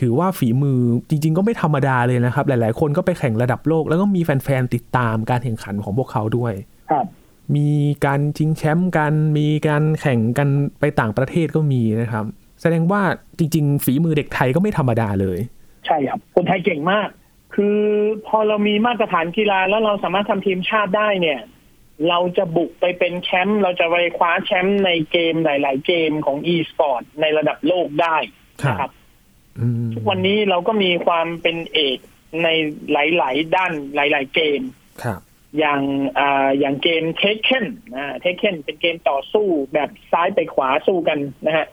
[0.00, 6.54] ถือว่าฝีมือจริง ๆ ก็ไม่ธรรมดาเลยนะครับ หลายๆ คนก็ไปแข่งระดับโลก แล้วก็มีแฟนๆติดตามการแข่งขันของพวกเขาด้วย
[6.90, 7.06] ครับ
[7.56, 7.70] มี
[8.06, 10.48] การชิงแชมป์กันมีการแข่งกัน
[10.80, 12.24] ไปต่างประเทศก็มีนะครับ
[12.60, 13.02] แสดงว่า
[13.38, 15.38] จริง ๆ ฝีมือเด็กไทยก็ไม่ธรรมดาเลย
[15.86, 17.08] ใช่ครับ คนไทยเก่งมาก
[17.54, 17.78] คือ
[18.26, 21.40] พอเรามีมาตรฐานกีฬาแล้วเราสามารถทำทีมชาติได้เนี่ย
[22.08, 28.16] เราจะบุกไปเป็นแชมป์เราจะไปคว้าแชมป์ในเกมหลาย ๆ เกมของ e-sport ในระดับโลกได้
[28.68, 29.01] นะครับอืม
[29.94, 31.98] ทุกวันนี้เราก็มีความเป็นเอก
[32.42, 32.48] ใน
[32.92, 34.60] หลาย ๆ ด้านหลาย ๆ เกม
[35.02, 35.20] ครับ
[35.58, 35.80] อย่าง
[36.18, 41.66] อ่าอย่างเกม Tekken อ่า Tekken เป็นเกมต่อสู้แบบซ้ายไปขวาสู้กันนะฮะ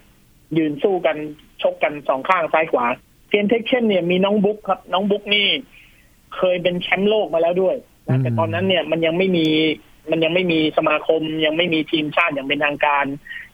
[0.58, 1.18] ยืนสู้กัน
[1.62, 2.86] ชกกันสองข้างซ้ายขวา
[3.32, 5.48] เกม Tekken เนี่ยมีน้องบุ๊กครับ น้องบุ๊กนี่
[6.36, 7.76] เคยเป็นแชมป์โลกมาแล้วด้วย
[8.08, 9.48] นะแต่ตอนนั้นเนี่ยมันยังไม่มี
[10.12, 13.06] มันยังไม่มีสมาคม ยังไม่มีทีมชาติอย่างเป็นทางการ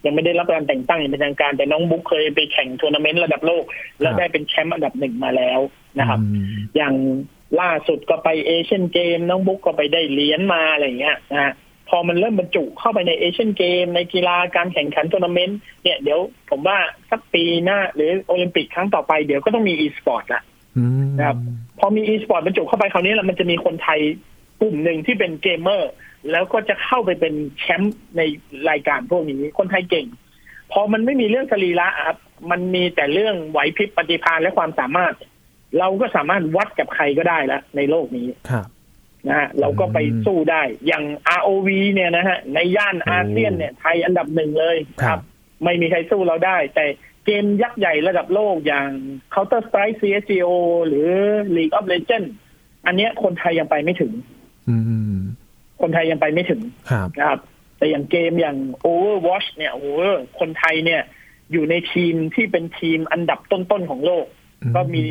[0.06, 3.64] ยังไม่ได้รับการแต่งตั้งอย่างเป็นทางการ แต่น้องบุ๊กเคยไปแข่งทัวร์นาเมนต์ระดับโลก
[4.02, 5.60] แล้วได้เป็นแชมป์อันดับหนึ่งมาแล้ว
[6.00, 6.94] นะครับอืมอย่าง
[7.62, 11.54] ล่าสุดก็ไปเอเชียนเกมน้องบุ๊กก็ไปได้เหรียญมาอะไรอย่างเงี้ยนะฮะ
[11.90, 16.78] พอมันเริ่มบรรจุเข้าไปในเอเชียนเกม ในกีฬาการแข่งขันทัวร์นาเมนต์เนี่ยเดี๋ยวผมว่า
[17.12, 20.42] สักปีหน้า หรือโอลิมปิกครั้งต่อไปเดี๋ยวก็ต้องมีอีสปอร์ตละ
[20.78, 21.36] อืมครับ
[21.80, 24.00] พอมีอีสปอร์ตบรรจุเข้าไปคราวนี้แหละมันจะมีคนไทย
[24.62, 25.92] กลุ่มหนึ่งที่เป็นเกมเมอร์
[26.32, 28.22] แล้วก็จะเข้าไปเป็นแชมป์ใน
[28.70, 30.08] รายการพวกนี้คนไทยเก่ง
[30.72, 32.18] พอมันไม่มีเรื่องสรีระครับ
[32.52, 35.14] มันมีแต่เรื่องไหวพริบปฏิภาณและความสามารถ
[35.80, 38.68] เราก็สามารถวัดกับใครก็ได้แล้วในโลกนี้ครับ
[39.28, 41.04] นะฮะเราก็ไปสู้ได้ อย่าง
[41.40, 45.20] ROV เนี่ยนะฮะ ในย่านอาเซียนเนี่ยไทยอันดับหนึ่งเลยครับ
[45.64, 46.86] ไม่มีใครสู้เราได้ แต่
[47.26, 48.90] เกมยักษ์ใหญ่ระดับโลกอย่าง
[49.34, 50.50] Counter Strike CSGO
[50.88, 51.10] หรือ
[51.56, 52.32] League of Legends
[52.86, 54.12] อันเนี้ยคนไทยยังไปไม่ถึง
[54.70, 54.78] อื
[55.16, 55.18] ม
[55.82, 56.62] คนไทยยังไปไม่ถึง
[56.92, 57.40] ครับนะครับ
[57.78, 59.88] แต่อย่างเกมอย่าง Overwatch เนี่ยโอ้โห
[60.40, 61.02] คนไทยเนี่ย
[61.52, 64.26] อยู่ในทีมที่เป็นทีมอันดับต้นๆของโลก
[64.76, 65.04] ก็มี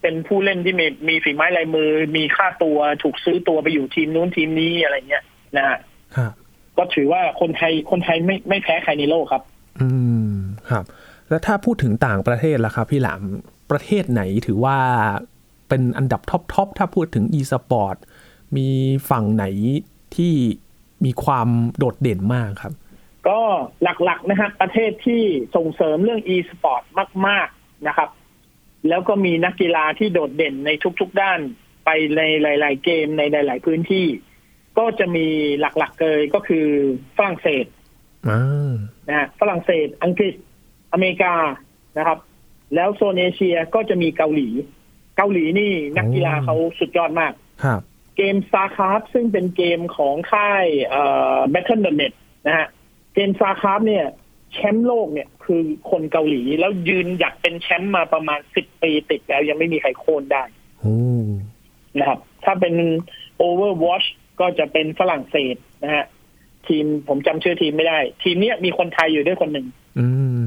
[0.00, 5.24] เป็นผู้เล่นที่มีมีฝีไม้ลายมือ มีค่าตัวถูกซื้อตัวไปอยู่ทีมนู้นทีมนี้อะไรเงี้ย
[5.56, 5.78] นะฮะ
[6.16, 6.32] ครับ
[6.76, 9.42] ก็ถือว่าคนไทยคนไทยไม่ไม่แพ้ใครในโลกครับ
[9.80, 9.88] อื
[10.32, 10.34] ม
[10.70, 10.84] ครับ
[11.28, 13.22] แล้วถ้าพูดถึงต่างประเทศล่ะครับ พี่หลาม
[13.70, 14.78] ประเทศไหนถือว่า
[15.68, 17.96] เป็นอันดับท็อปทอปถ้าพูดถึง e-sport
[18.56, 18.68] มี
[19.10, 19.44] ฝั่งไหน
[20.16, 20.34] ที่
[21.04, 21.48] มีความ
[21.78, 22.74] โดดเด่นมากครับ
[23.28, 23.40] ก็
[23.82, 25.22] หลักๆนะครับประเทศที่
[25.56, 26.82] ส่งเสริมเรื่อง e-sport
[27.26, 28.10] มาก ๆนะครับ
[28.88, 30.70] แล้วก็มีนักกีฬาที่โดดเด่นใน
[31.00, 31.40] ทุก ๆ ด้าน
[31.84, 34.06] ไปในหลาย ๆ เกมในหลาย ๆ พื้นที่
[34.78, 35.26] ก็จะมี
[35.60, 36.66] หลักๆเลยก็คือ
[37.16, 37.66] ฝรั่งเศส
[38.28, 38.72] อ่า
[39.08, 40.34] นะฮะฝรั่งเศส อังกฤษ
[40.92, 41.34] อเมริกา
[41.98, 42.18] นะครับ
[42.74, 44.48] แล้วโซนเอเชียก็จะมีเกาหลี
[45.16, 47.32] เกาหลีนี่นักกีฬาเขาสุดยอดมาก
[47.64, 47.80] ครับ
[48.16, 51.02] เกม StarCraft ซึ่งเป็นเกมของค่ายเอ่
[51.36, 52.12] อ Battle.net
[52.46, 52.68] นะฮะ
[53.14, 54.06] เกม StarCraft เนี่ย
[54.52, 60.42] แชมป์โลกเนี่ยคือคนเกาหลี แล้วยืนหยัดเป็นแชมป์มาประมาณสิบปีติดแล้วยังไม่มีใครโค่นได้
[60.80, 60.96] โอ้
[61.98, 62.74] นะครับ ถ้าเป็น
[63.42, 64.06] Overwatch
[64.40, 66.04] ก็จะเป็นฝรั่งเศสนะฮะ
[66.68, 69.81] ทีมผมจำชื่อทีมไม่ได้ ทีมเนี้ยมีคนไทยอยู่ด้วยคนหนึ่งอืม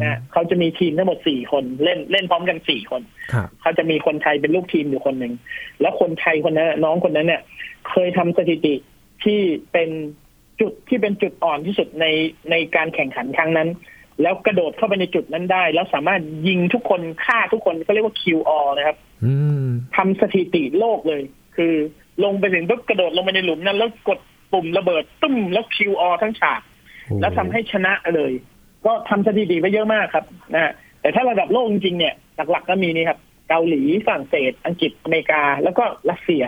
[0.01, 3.01] นะฮะเขาจะมีทีมทั้งหมดสี่คนเล่นเล่นพร้อมกันสี่คน
[3.33, 5.33] ครับเขาจะมีคนไทยเป็นลูกทีมอยู่คนหนึ่ง
[5.81, 7.41] แล้วคนไทยคนนั้นน่ะน้องคนนั้นเนี่ย
[7.89, 8.75] เคยทำสถิติ
[9.23, 9.39] ที่
[9.71, 9.89] เป็น
[10.61, 12.05] จุดที่เป็นจุดอ่อนที่สุดใน
[12.51, 13.69] ในการแข่งขันครั้งนั้น
[14.21, 21.21] แล้วกระโดดเข้าไปในจุดนั้นได้ แล้วสามารถยิงทุกคนฆ่าทุกคนก็เรียกว่า QO นะครับอืมทำสถิติโลกเลย
[21.55, 21.73] คือ
[22.23, 24.19] ลงไปถึงปุ๊บกระโดดลงไปในหลุมนั้นแล้วกด
[24.53, 26.61] ปุ่มระเบิดตุ้มแล้ว QO ทั้งฉาก
[27.05, 28.31] โอ้แล้วทำให้ชนะเลย
[28.85, 30.71] ก็ทำสถิติไปเยอะมากครับนะฮะ
[31.01, 32.13] แต่ถ้าระดับโลกจริงๆเนี่ย
[32.51, 33.19] หลักๆก็มีนี่ครับ
[33.49, 36.43] เกาหลีฝรั่งเศส อังกฤษอเมริกา แล้วก็รัสเซีย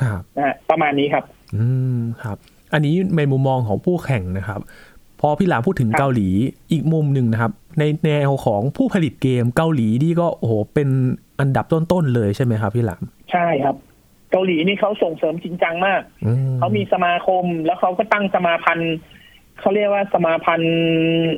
[0.00, 1.24] ครับนะฮะประมาณนี้ครับ
[1.56, 2.36] อืมครับ
[2.72, 4.60] อันนี้ในมุมมองของผู้แข่งนะครับ
[5.20, 6.28] พอพี่หลามพูดถึงครับเกาหลี
[6.72, 10.88] อีกมุมหนึ่งนะครับ ในแนวของผู้ผลิตเกมเกาหลีนี่ก็โอ้โหเป็น
[11.40, 13.02] อันดับต้นๆเลยใช่ไหมครับพี่หลาม
[13.32, 13.76] ใช่ครับ
[14.30, 18.96] เกาหลีนี่เขาส่งเสริมจริงจังมากอืเขามีสมาคมแล้วเขาก็ตั้งสมาพันธ์
[19.62, 20.74] เขาเรียกว่าสมาพันธ์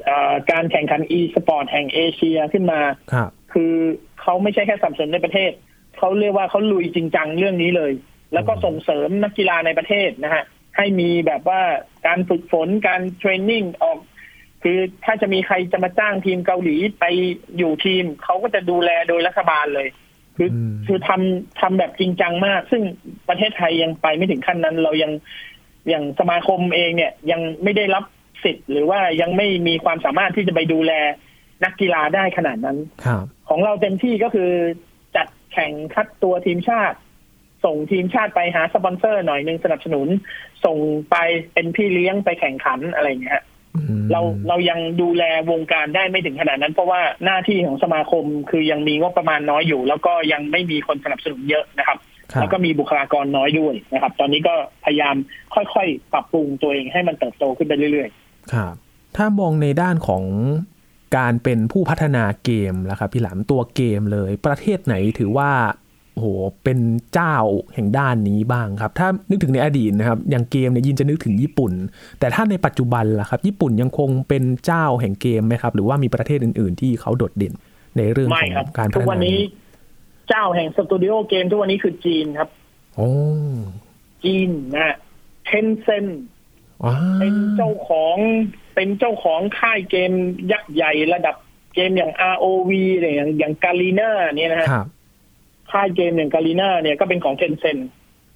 [0.04, 2.80] เอ่อการแข่งขัน e-sport แห่งเอเชียขึ้นมา
[3.12, 3.74] ครับคือ
[4.20, 5.50] เขาไม่ใช่แค่สนับสนุนในประเทศ
[5.98, 7.92] เขาเรียกว่าเขาลุยจริงจังเรื่องนี้เลย
[8.32, 10.44] แล้วก็ส่งเสริมนักกีฬาในประเทศนะฮะ
[10.76, 11.60] ให้มีแบบว่า
[12.06, 13.98] การฝึกฝนการเทรนนิ่งออก
[14.62, 17.04] คือถ้าจะมีใครจะมาจ้างทีมเกาหลีไป
[17.58, 19.88] อยู่ทีมเขาก็จะดูแลโดยรัฐบาลเลย
[20.36, 22.82] คืออมคือทำทำแบบจริงจังมาก ซึ่ง
[23.28, 25.12] ประเทศไทยยังไปไม่ถึงขั้นนั้น เรายัง
[25.88, 28.04] อย่างสมาคมเองเนี่ยยังไม่ได้รับ
[28.42, 30.92] สิทธิ์หรือว่ายังไม่มีความสามารถที่จะไปดูแล
[31.64, 34.50] นักกีฬาได้ขนาดนั้นครับของเราเต็มที่ก็คือ
[35.16, 36.98] จัดแข่งคัดตัวทีมชาติ
[37.64, 40.08] ส่งทีมชาติไปหาสปอนเซอร์หน่อยหนึ่งสนับสนุน
[40.64, 40.78] ส่ง
[41.10, 41.16] ไป
[41.52, 43.44] เป็นพี่เลี้ยงไปแข่งขันอะไรอย่างเงี้ยฮะ
[43.76, 51.98] อืมเราเรายังดูแลวงการได้ไม่ถึงขนาดนั้น เพราะว่าหน้าที่ของสมาคมคือยังมีงบประมาณน้อยอยู่ แล้วก็ยังไม่มีคนสนับสนุนเยอะนะครับ
[52.32, 55.14] ครับแล้วก็มีบุคลากรน้อยด้วยนะครับ ตอนนี้ก็พยายาม
[55.54, 58.10] ค่อยๆ ปรับปรุงตัวเองให้มันเติบโตขึ้นไปเรื่อย
[58.52, 58.74] ครับ
[59.16, 60.24] ถ้ามองในด้านของ
[61.16, 65.50] การเป็นผู้พัฒนาเกมแล้วครับพี่หลามตัวเกมเลย ประเทศไหนถือว่า
[66.12, 66.26] โอ้โห
[66.64, 66.78] เป็น
[67.14, 67.36] เจ้า
[67.74, 71.72] แห่งด้านนี้บ้างครับ ถ้านึกถึงในอดีตนะครับ อย่างเกมเนี่ยยินจะนึกถึงญี่ปุ่น
[72.18, 77.54] แต่ถ้าในปัจจุบันล่ะครับ ญี่ปุ่นยังคงเป็นเจ้าแห่งเกมไหมครับ หรือว่ามีประเทศอื่น ๆ ที่เขาโดดเด่น
[77.96, 79.38] ในเรื่องๆไม่ของครับการพัทุฒกนาวันนี้
[80.28, 82.48] เจ้าแห่งสตูดิโอเกมทุกวันนี้คือจีนครับ
[82.96, 83.10] โอ้
[84.24, 84.96] จีนนะ
[85.44, 86.33] เทนเซนว้า
[87.20, 88.16] เป็นเจ้าของ
[88.74, 90.12] เป็นเจ้าของค่ายเกม
[90.52, 91.36] ยักษ์ใหญ่ระดับ
[91.74, 94.86] เกมอย่าง ROV อะไรอย่างอย่างกาลีนาเนี่ยนะฮะครับ
[95.72, 97.78] ค่ายเกมอย่างกาลีนาเนี่ยก็เป็นของเทนเซน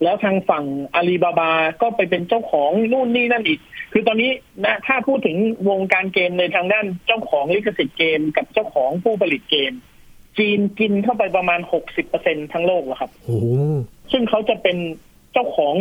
[0.03, 3.61] แล้วทางฝั่งอาลีบาบาก็ไปเป็นเจ้าของนู่นนี่นั่นอีก
[3.93, 4.31] คือตอนนี้
[4.65, 5.37] นะถ้าพูดถึง
[5.69, 9.73] วงการเกมในทางด้านเจ้าของลิขสิทธิ์เกมกับเจ้าของผู้ผลิตเกม
[10.39, 11.61] จีนกินเข้าไปประมาณ
[12.07, 13.47] 60%ทั้งโลกแล้วครับโอ้โห
[14.13, 14.77] ซึ่งเขาจะเป็น
[15.33, 15.75] เจ้าของ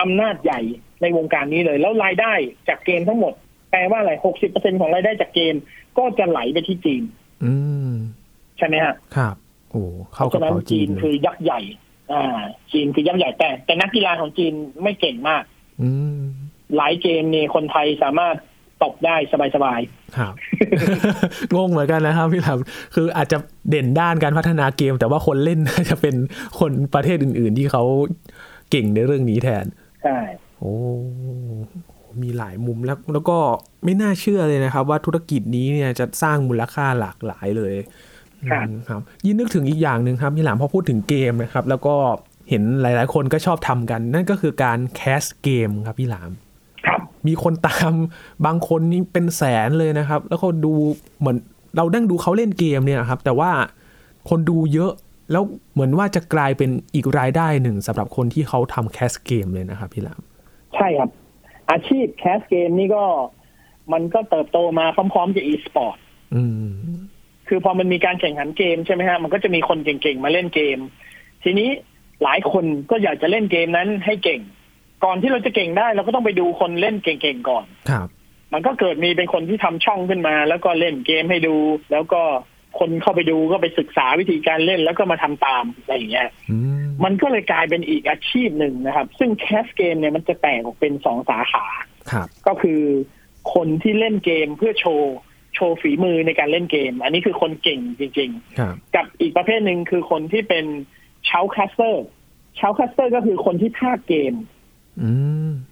[0.00, 0.60] อำนาจใหญ่
[1.02, 2.32] ในวงการนี้เลย แล้วรายได้
[2.68, 3.34] จากเกมทั้งหมด
[3.70, 4.12] แปลว่าอะไร
[4.46, 5.54] 60%ของรายได้จากเกม
[5.98, 7.02] ก็จะไหลไปที่จีน
[7.44, 7.54] อื
[7.90, 7.92] ม
[8.58, 9.36] ใช่ไหมฮะครับ
[9.70, 9.82] โอ้
[10.12, 11.60] เพเข้าราะกระฉะนั้นเป๋าจีจีนนเลยคือยักษ์ใหญ่
[12.12, 12.40] อ่า
[12.72, 15.42] จีนคือยักษ์ใหญ่แต่แต่นักกีฬาของจีนไม่เก่งมาก
[15.82, 16.22] อืม
[16.76, 18.36] หลายเกมเนี่ยคนไทยสามารถ
[18.82, 19.80] ตบได้สบาย
[20.16, 20.34] ครับ
[21.54, 22.58] งงเหมือนกันนะครับพี่หลาม
[22.94, 23.38] คืออาจจะ
[23.70, 26.14] เด่นด้านการพัฒนาเกม แต่ว่าคนเล่นน่าจะเป็น
[26.60, 27.84] คนประเทศอื่น ๆ ที่เขา
[28.70, 30.18] เก่งในเรื่องนี้แทนๆใช่
[30.60, 30.74] โอ้
[32.22, 33.38] มีหลายมุมแล้วแล้วก็
[33.84, 37.74] ไม่น่าเชื่อเลยนะครับ ว่าธุรกิจนี้เนี่ยจะสร้างมูลค่าหลากหลายเลย
[38.50, 41.94] ครับอืมครับยิ่งนึกถึงอีกอย่างหนึ่งครับพี่หลามพอพูดถึงเกมนะครับ แล้วก็
[42.48, 46.30] เห็นหลาย ๆ คนก็ชอบทำกัน นั่นก็คือการแคสเกมครับพี่หลาม
[46.86, 47.92] ครับมีคนตาม
[48.46, 50.72] บางคนนี่เป็นแสนเลยนะครับ แล้วก็ดู
[51.20, 51.36] เหมือน
[51.76, 53.50] เราดั้งดูเขาเล่นเกมเนี่ยครับ แต่ว่า
[54.28, 54.92] คนดูเยอะ
[55.32, 55.42] แล้ว
[55.72, 60.20] เหมือนว่าจะกลายเป็นอีกรายได้หนึ่งสำหรับคนที่เขาทำแคสเกมเลยนะครับพี่หลาม
[60.76, 61.10] ใช่ครับ
[61.70, 63.04] อาชีพแคสเกมนี่ก็
[63.92, 65.98] มันก็เติบโตมาพร้อมๆกับอีสปอร์ต
[66.34, 66.70] อืม
[67.48, 70.78] คือพอมันมีการแข่งขันเกมใช่ไหมฮะ มันก็จะมีคนเก่งๆมาเล่นเกม
[71.44, 71.68] ทีนี้
[72.22, 74.40] หลายคนก็อยากจะเล่นเกมนั้นให้เก่ง
[75.04, 78.08] ก่อนที่เราจะเก่งได้เราก็ต้องไปดูคนเล่นเก่งๆก่อน ครับ
[78.52, 81.56] มันก็เกิดมีเป็นคนที่ทำช่องขึ้นมา แล้วก็เล่นเกมให้ดู
[81.92, 82.22] แล้วก็
[82.78, 91.64] คนเข้าไปดูก็ไปศึกษาวิธีการเล่นแล้วก็มาทำตามอะไรอย่างเงี้ยอืมมันก็เลยกลายเป็นอีกอาชีพหนึ่งนะครับ ซึ่งแคสเกมเนี่ยมันจะแตกออกเป็นสองสาขา
[92.12, 92.80] ครับก็คือ
[93.54, 95.14] คนที่เล่นเกมเพื่อโชว์
[95.54, 100.64] โชว์ฝีมือในการเล่นเกม อันนี้คือคนเก่งจริงครับๆกับอีกประเภทหนึ่งคือคนที่เป็น
[101.26, 104.40] shoutcaster shoutcaster ก็คือคนที่พากย์เกมอืม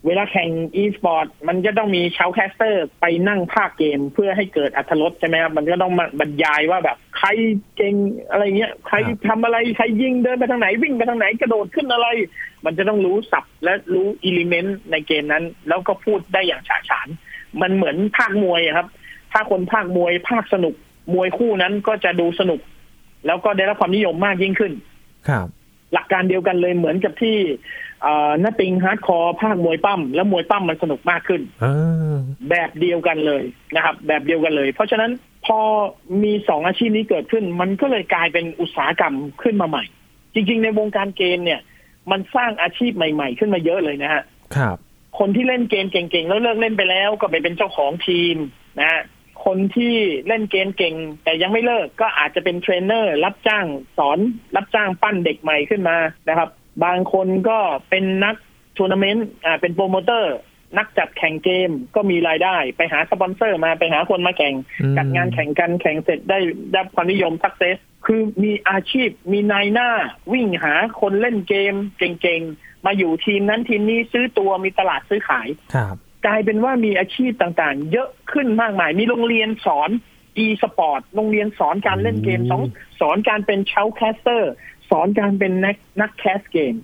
[0.07, 0.51] เวลาแข่ง
[0.83, 7.29] e-sport มันจะต้องมี shoutcaster ไปนั่งพากย์เกมเพื่อให้เกิดอรรถรสใช่ไหมครับมันก็ต้องมาบรรยายว่าแบบ ใคร
[7.77, 7.95] เก่ง
[8.31, 8.97] อะไรเงี้ย ใคร
[9.29, 12.07] ทำอะไร ใครยิงเดินไปทางไหนวิ่งไปทางไหนกระโดดขึ้นอะไร
[12.65, 17.09] มันจะต้องรู้ศัพท์และรู้ element ในเกมนั้น แล้วก็พูดได้อย่างฉะฉาน
[17.61, 18.87] มันเหมือนพากย์มวยอะครับ
[19.33, 20.75] ถ้าคนพากย์มวยพากย์สนุก
[21.15, 22.61] มวยคู่นั้นก็จะดูสนุก
[23.27, 24.73] แล้วก็ได้รับความนิยมมากยิ่งขึ้น
[25.29, 25.49] ครับ
[25.93, 27.37] หลักการเดียวกันเลยเหมือนกับที่
[28.45, 32.17] น้าติงฮาร์ดคอร์พากย์มวยปล้ำแล้วมวยปล้ำมันสนุกมากขึ้นอ่า
[32.51, 33.43] แบบเดียวกันเลย
[33.75, 35.11] นะครับ แบบเดียวกันเลย เพราะฉะนั้น
[35.47, 35.59] พอ
[36.23, 39.85] มีสองอาชีพนี้เกิดขึ้น มันก็เลยกลายเป็นอุตสาหกรรมขึ้นมาใหม่
[40.35, 41.61] จริง ๆ ในวงการเกมเนี่ย
[42.11, 44.23] มันสร้างอาชีพใหม่ ๆ ขึ้นมาเยอะเลยนะฮะ
[44.57, 44.77] ครับ
[45.19, 48.37] คนที่เล่นเกมเก่งๆแล้วเลิกเล่นไปแล้วก็ไปเป็นเจ้าของทีม
[48.79, 49.03] นะฮะ
[49.45, 49.95] คนที่
[50.29, 53.67] เล่นเกมเก่ง แต่ยังไม่เลิกก็อาจจะเป็นเทรนเนอร์ รับจ้าง
[53.99, 54.19] สอน
[54.57, 55.97] รับจ้างปั้นเด็กใหม่ขึ้นมา
[56.29, 56.49] นะครับ
[56.85, 57.59] บางคนก็
[57.91, 58.37] เป็นนัก
[58.77, 60.37] ทัวร์นาเมนต์อ่าเป็นโปรโมเตอร์
[60.79, 66.39] นักจัดแข่งเกมก็มีรายได้ ไปหาสปอนเซอร์มาไปหาคนมาแข่งอืมจัดงานแข่งกันแข่งเสร็จได้
[66.73, 69.91] ได้รับความนิยม success คือมีอาชีพมีนายหน้า
[70.33, 79.91] วิ่งหาคนเล่นเกมเก่งๆ มาอยู่ทีมนั้นทีมนี้ซื้อตัวมีตลาดซื้อขายครับกลายเป็นว่ามีอาชีพต่างๆ เยอะขึ้นมากมาย มีโรงเรียนสอน
[80.45, 82.63] e-sport โรงเรียนสอนการเล่นเกมสอน
[83.01, 84.53] สอนการเป็น shoutcaster
[84.91, 86.75] สอนการเป็นนักนักแคสเกม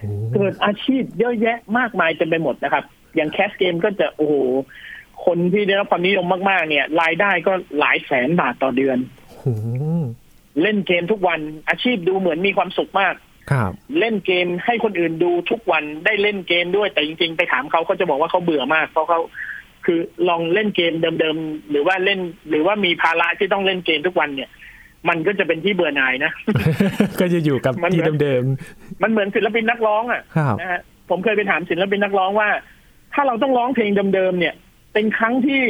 [0.00, 2.84] โอ้เกิดอาชีพเยอะแยะมากมายเต็มไปหมดนะครับ
[3.16, 4.34] อย่างแคสเกมก็จะโอ้โห
[5.26, 8.98] คนที่ได้รับความนิยมมากๆ เนี่ย รายได้ก็หลายแสนบาทต่อเดือน
[9.38, 9.46] โห
[10.62, 13.14] เล่นเกมทุกวันอาชีพดูเหมือนมีความสุขมาก
[13.50, 19.20] ครับ เล่นเกมให้คนอื่นดูทุกวันได้เล่นเกมด้วยแต่จริงๆ ไปถามเขาเขาจะบอกว่าเขาเบื่อมาก เพราะเขา
[19.84, 24.50] คือลองเล่นเกมเดิมๆหรือว่าเล่น หรือว่ามีภาระที่ต้องเล่นเกมทุกวันเนี่ย
[25.08, 26.32] มันก็จะเป็นที่เบื่อหน่ายนะ
[27.20, 28.42] ก็จะอยู่กับมันที่เดิม
[29.02, 32.48] มันเหมือนศิลปินนักร้องอะครับนะฮะผมเคยไปถามศิลปินนักร้องว่า
[33.14, 34.54] ถ้าเราต้องร้องเพลงเดิมๆเนี่ย
[34.92, 35.62] เป็นครั้งที่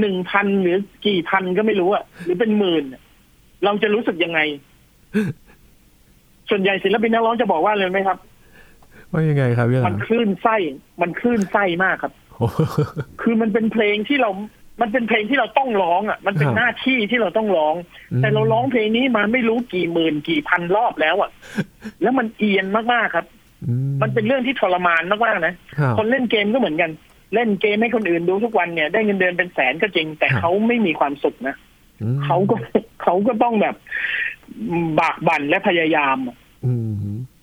[0.00, 3.02] หนึ่งพันหรือกี่พันก็ไม่รู้อะหรือเป็นหมื่นอะ
[3.64, 4.40] เราจะรู้สึกยังไง
[6.50, 10.56] ส่วนใหญ่ศิลปินนักร้องจะบอกว่าเลยไหมครับๆว่ายังไงครับพี่หมัลานมคลื่นไส้
[11.00, 12.58] มันคลื่นไส้มากครับโอ้โห
[13.22, 14.30] คือมันเป็นเพลงที่เรา
[14.80, 17.74] มันเป็นเพลงที่เราต้องร้องอะ มันเป็นครับหน้าที่ที่เราต้องร้อง
[18.12, 21.30] อืมแต่เราร้องเพลงนี้มาไม่รู้กี่หมื่นกี่พันรอบแล้วอะ
[22.02, 23.26] แล้วมันเอียนมากๆครับ
[23.66, 26.90] อืมันเป็นเรื่องที่ทรมานมากๆนะครับคนเล่นเกมก็เหมือนกัน
[27.34, 31.54] เล่นเกมให้คนอื่นดูทุกวันเนี่ย ได้เงินเดือนเป็นแสนก็จริง แต่ครับเขาไม่มีความสุขนะ
[32.02, 32.56] อืมเขาก็
[33.02, 33.76] เขาก็ต้องแบบ
[35.00, 36.36] บากบั่นและพยายามอะ
[36.66, 36.92] อืม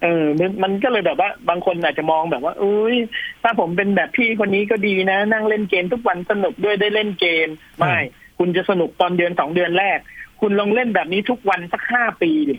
[0.04, 2.96] เออมันมันก็เลยแบบว่า บางคนอาจจะมองแบบว่าเอ้ย
[3.44, 7.96] ถ้าผมเป็นแบบพี่คนนี้ก็ดีนะ นั่งเล่นเกมทุกวันสนุกด้วยได้เล่นเกม ไม่
[8.39, 10.00] คุณจะสนุกตอนเดือนสองเดือนแรก
[10.42, 12.56] คุณลองเล่นแบบนี้ทุกวันสักห้าปีดิ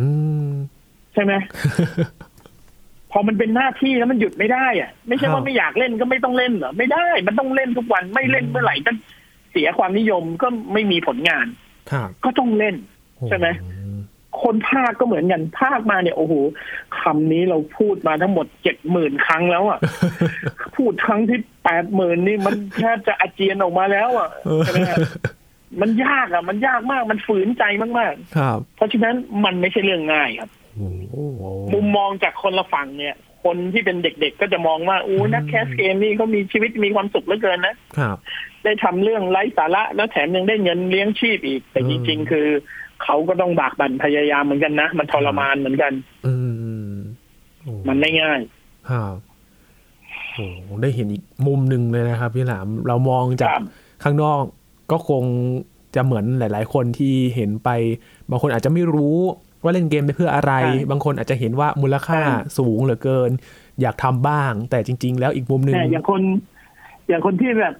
[0.00, 0.08] อื
[0.50, 0.52] ม
[1.14, 1.32] ใช่ไหม
[3.12, 8.92] พอมันเป็นหน้าที่แล้วมันหยุดไม่ได้อะไม่ใช่ครัว่าบไม่อยากเล่นก็ไม่ต้องเล่นเหรอไม่ได้ มันต้องเล่นทุกวันไม่เล่นเมื่อไหร่ก็
[9.52, 11.46] เสียความนิยมก็ไม่มีผลงาน
[11.90, 12.76] ครับก็ต้องเล่น
[13.28, 13.77] ใช่ไหมโอ้
[14.42, 16.34] คนภาคก็เหมือนกันภาคมาเนี่ยโอ้โห
[17.00, 19.78] คำนี้เราพูดมาทั้งหมดเจ็ดหมื่นครั้งแล้วอะ
[20.76, 24.28] พูดครั้งที่แปดหมื่นนี่มันแทบจะอาเจียนออกมาแล้วอะ
[24.64, 24.98] ใช่ไหมฮะ
[25.80, 27.64] มันยากอะ มันยากมากมันฝืนใจ
[27.98, 30.90] มากครับๆเพราะฉะนั้นมันไม่ใช่เรื่องง่ายครับโอ้
[31.34, 31.42] โห
[31.74, 38.16] มุมมองจากคนละฝั่งเนี่ย คนที่เป็นเด็กๆก็จะมองว่าอู้นักแคสเกมนี่เขามีชีวิตมีความสุขเหลือเกินนะครับ
[38.64, 42.48] ได้ทำเรื่องไร้สาระแล้วแถมยังได้เงินเลี้ยงชีพอีก แต่อืจมริง ๆ คือ
[43.04, 45.92] เขาก็ต้องบากบั่นพยายามเหมือนกันนะ มันทรมานเหมือนกัน
[46.26, 46.34] อื
[46.92, 46.96] ม
[47.62, 48.40] โอ้มันไม่ง่าย
[48.90, 49.16] ครับ
[50.34, 50.46] โอ้
[50.82, 53.62] ได้เห็นอีกมุมหนึ่งเลยนะครับ พี่หลาม เรามองจากครับ
[54.02, 54.42] ข้างนอก
[54.92, 55.24] ก็คง
[55.94, 57.68] จะเหมือนหลาย ๆ คนที่เห็นไป
[58.30, 59.18] บางคนอาจจะไม่รู้
[59.62, 63.30] ว่าเล่นเกมไปเพื่ออะไรใช่บางคนอาจจะเห็นว่ามูลค่าใช่สูงเหลือเกิน
[63.80, 66.22] อยากทำบ้าง แต่จริง ๆ แล้วอีกมุมหนึ่งเนี่ยอย่างคน
[67.08, 67.74] อย่างคนที่แบบ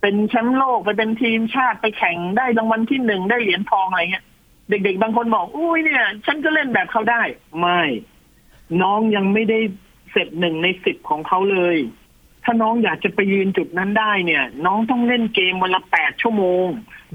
[0.00, 4.24] ไปเป็นแชมป์โลกไปเป็นทีมชาติไปแข่งได้รางวัลที่หนึ่งได้เหรียญทองอะไรเงี้ย
[4.70, 7.22] เด็ก ๆ บางคนบอกอุ้ยเนี่ย ฉันก็เล่นแบบเขาได้
[7.58, 7.82] ไม่
[8.82, 9.58] น้องยังไม่ได้
[10.12, 11.76] เสร็จหนึ่งในสิบของเขาเลย
[12.44, 16.66] ถ้าน้องอยากจะไปยืนจุดนั้นได้เนี่ย น้องต้องเล่นเกมวันละแปดชั่วโมง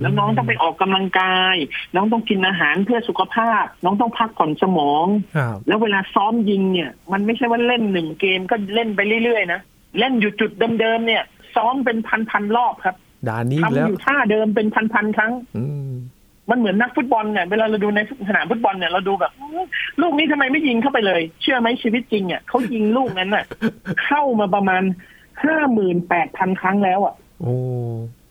[0.02, 1.56] แล้วน้องต้องไปออกกำลังกาย
[1.96, 5.06] น้องต้องกินอาหารเพื่อสุขภาพ น้องต้องพักผ่อนสมอง
[5.38, 9.62] ครับแล้วเวลาซ้อมยิงเนี่ย มันไม่ใช่ว่าเล่นหนึ่งเกมก็เล่นไปเรื่อยๆนะ
[10.00, 11.24] เล่นอยู่จุดเดิมๆเนี่ย
[11.56, 11.98] ซ้อมเป็น
[12.30, 12.96] พันๆรอบครับ
[13.28, 15.64] ด่านนี้อีกทำแล้วอยู่ท่าเดิมเป็นพันๆครั้งอื
[16.52, 19.66] มมันเหมือนนักฟุตบอลเนี่ยเวลาเราดูในสนามฟุตบอลเนี่ยเราดูแบบอื้อ
[20.02, 23.46] ลูกนี้ทำไมไม่ยิงเข้าไปเลย เชื่อไหมชีวิตจริงเนี่ยเขายิงลูกนั้นน่ะ
[24.06, 24.84] เข้ามาประมาณ
[25.44, 27.56] ห้าหมื่นแปดพันครั้งแล้วอะโอ้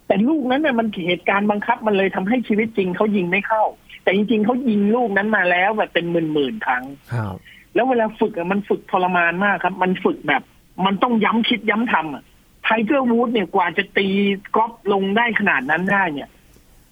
[0.06, 3.64] แต่ลูกนั้นเนี่ยมันเหตุการณ์บังคับมันเลยทำให้ชีวิตจริงเขายิงไม่เข้า
[4.02, 7.36] แต่จริง ๆเขายิงลูกนั้นมาแล้วแบบเป็นหมื่นๆครั้งครับ
[7.74, 10.42] แล้วเวลาฝึกอะมันฝึกทรมานมากครับ มันฝึกแบบ
[10.86, 12.24] มันต้องย้ำคิดย้ำทำอะ
[12.64, 14.08] ไทเกอร์วูดส์เนี่ยกว่าจะตี
[14.56, 16.28] กอล์ฟลงได้ขนาดนั้นได้เนี่ย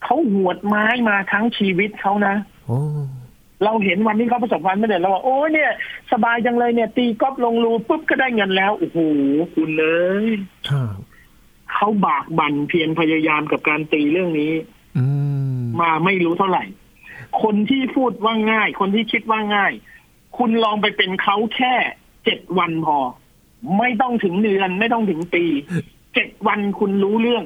[0.04, 2.34] เขาหวดไม้มาทั้งชีวิตเขานะ
[2.66, 2.80] โอ้
[3.64, 5.72] เราเห็นวันที่เขาประสบความสำเร็จเราว่าโอ้ยเนี่ย
[6.12, 8.98] สบายจังเลยเนี่ย ตีกอล์ฟลงรูปุ๊บก็ได้เงินแล้วโอ้โห
[9.54, 9.86] คุณเล
[10.24, 10.26] ย
[10.68, 10.96] ครับ
[11.72, 14.52] เขาบากบั่นเพียรพยายามกับการตีเรื่องนี้
[14.98, 15.06] อื
[15.58, 16.64] มมาไม่รู้เท่าไหร่
[17.42, 19.72] คนที่พูดว่าง่าย คนที่คิดว่าง่าย
[20.38, 21.74] คุณลองไปเป็นเขาแค่
[22.24, 22.98] เจ็ดวันพอ
[23.78, 25.44] ไม่ต้องถึงเดือนไม่ต้องถึงปี
[26.14, 27.44] เจ็ดวันคุณรู้เรื่อง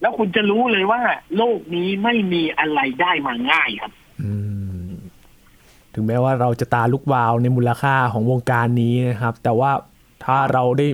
[0.00, 1.00] แล้วคุณจะรู้เลยว่า
[1.36, 4.32] โลกนี้ไม่มีอะไรได้มาง่ายครับอื
[4.86, 4.90] ม
[5.94, 9.70] ถึงแม้ว่าเราจะตาลุกวาวในมูลค่าของวงการนี้นะครับ แต่ว่า
[10.24, 10.88] ถ้าเราได้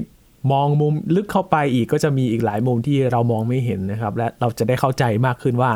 [0.52, 5.70] มองมุมลึกเข้าไปอีกก็จะมีอีกหลายมุมที่เรามองไม่เห็นนะครับ และเราจะได้เข้าใจมากขึ้นว่า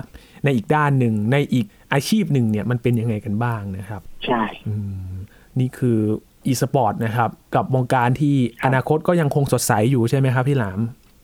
[0.45, 4.75] ในอีกด้านหนึ่งในอีกอาชีพหนึ่งเนี่ยมันเป็นยังไงกันบ้างนะครับ ใช่อื
[5.11, 5.13] ม
[5.61, 5.99] นี่คือ
[6.47, 8.35] e-sport นะครับ กับวงการที่
[8.65, 10.81] อนาคตก็ยังคงสดใสอยู่ใช่ไหมครับพี่หลาม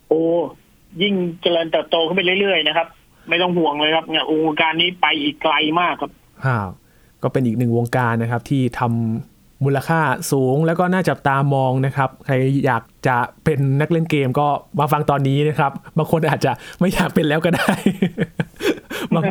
[0.09, 0.23] โอ้
[1.01, 2.87] ยิ่งเจริญเติบโตขึ้นไปเรื่อยๆนะครับ
[3.29, 6.11] ไม่ต้องห่วงเลยครับเนี่ยวงการนี้ไปอีกไกลมากครับ
[6.45, 6.57] ฮ่า
[7.23, 10.01] ก็เป็นอีกหนึ่งวงการนะครับที่ทำมูลค่า
[10.31, 12.33] สูงแล้วก็น่าจับตามองนะครับ ใคร
[12.65, 14.47] อยากจะเป็นนักเล่นเกมก็
[14.79, 17.71] มาฟังตอนนี้นะครับ บางคนอาจจะไม่อยากเป็นแล้วก็ได้
[19.15, 19.23] บาง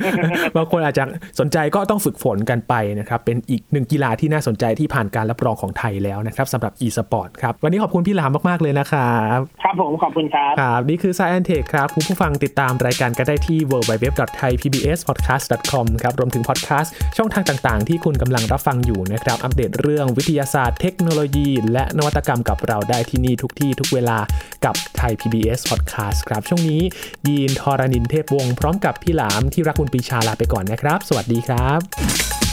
[0.57, 1.05] บางคนอาจจะ
[1.41, 24.19] สนใจก็ต้องฝึกฝนกันไปนะครับ เป็นอีกหนึ่งกีฬาที่น่าสนใจที่ผ่านการรับรองของไทยแล้วนะครับสำหรับ e-sport ครับ วันนี้ขอบคุณพี่หลามมาก ๆ เลยนะครับครับผมขอบคุณครับครับนี่คือ Science Tech ครับคุณผู้ฟังติดตามรายการก็ได้ที่ www.thaipbspodcast.com ครับรวมถึงพอดแคสต์ช่องทางต่างๆ ที่คุณกำลังรับฟังอยู่นะครับอัปเดตเรื่องวิทยาศาสตร์ เทคโนโลยี และนวัตกรรมกับเราได้ที่นี่ทุกที่ทุกเวลา
[24.65, 26.81] กับไทย PBS Podcast ครับช่วงนี้
[27.29, 32.50] ยีนทอรานินเทพวงศ์พร้อมกับพี่หลามที่ที่รักคุณปีชาลาไปก่อนนะครับ สวัสดีครับ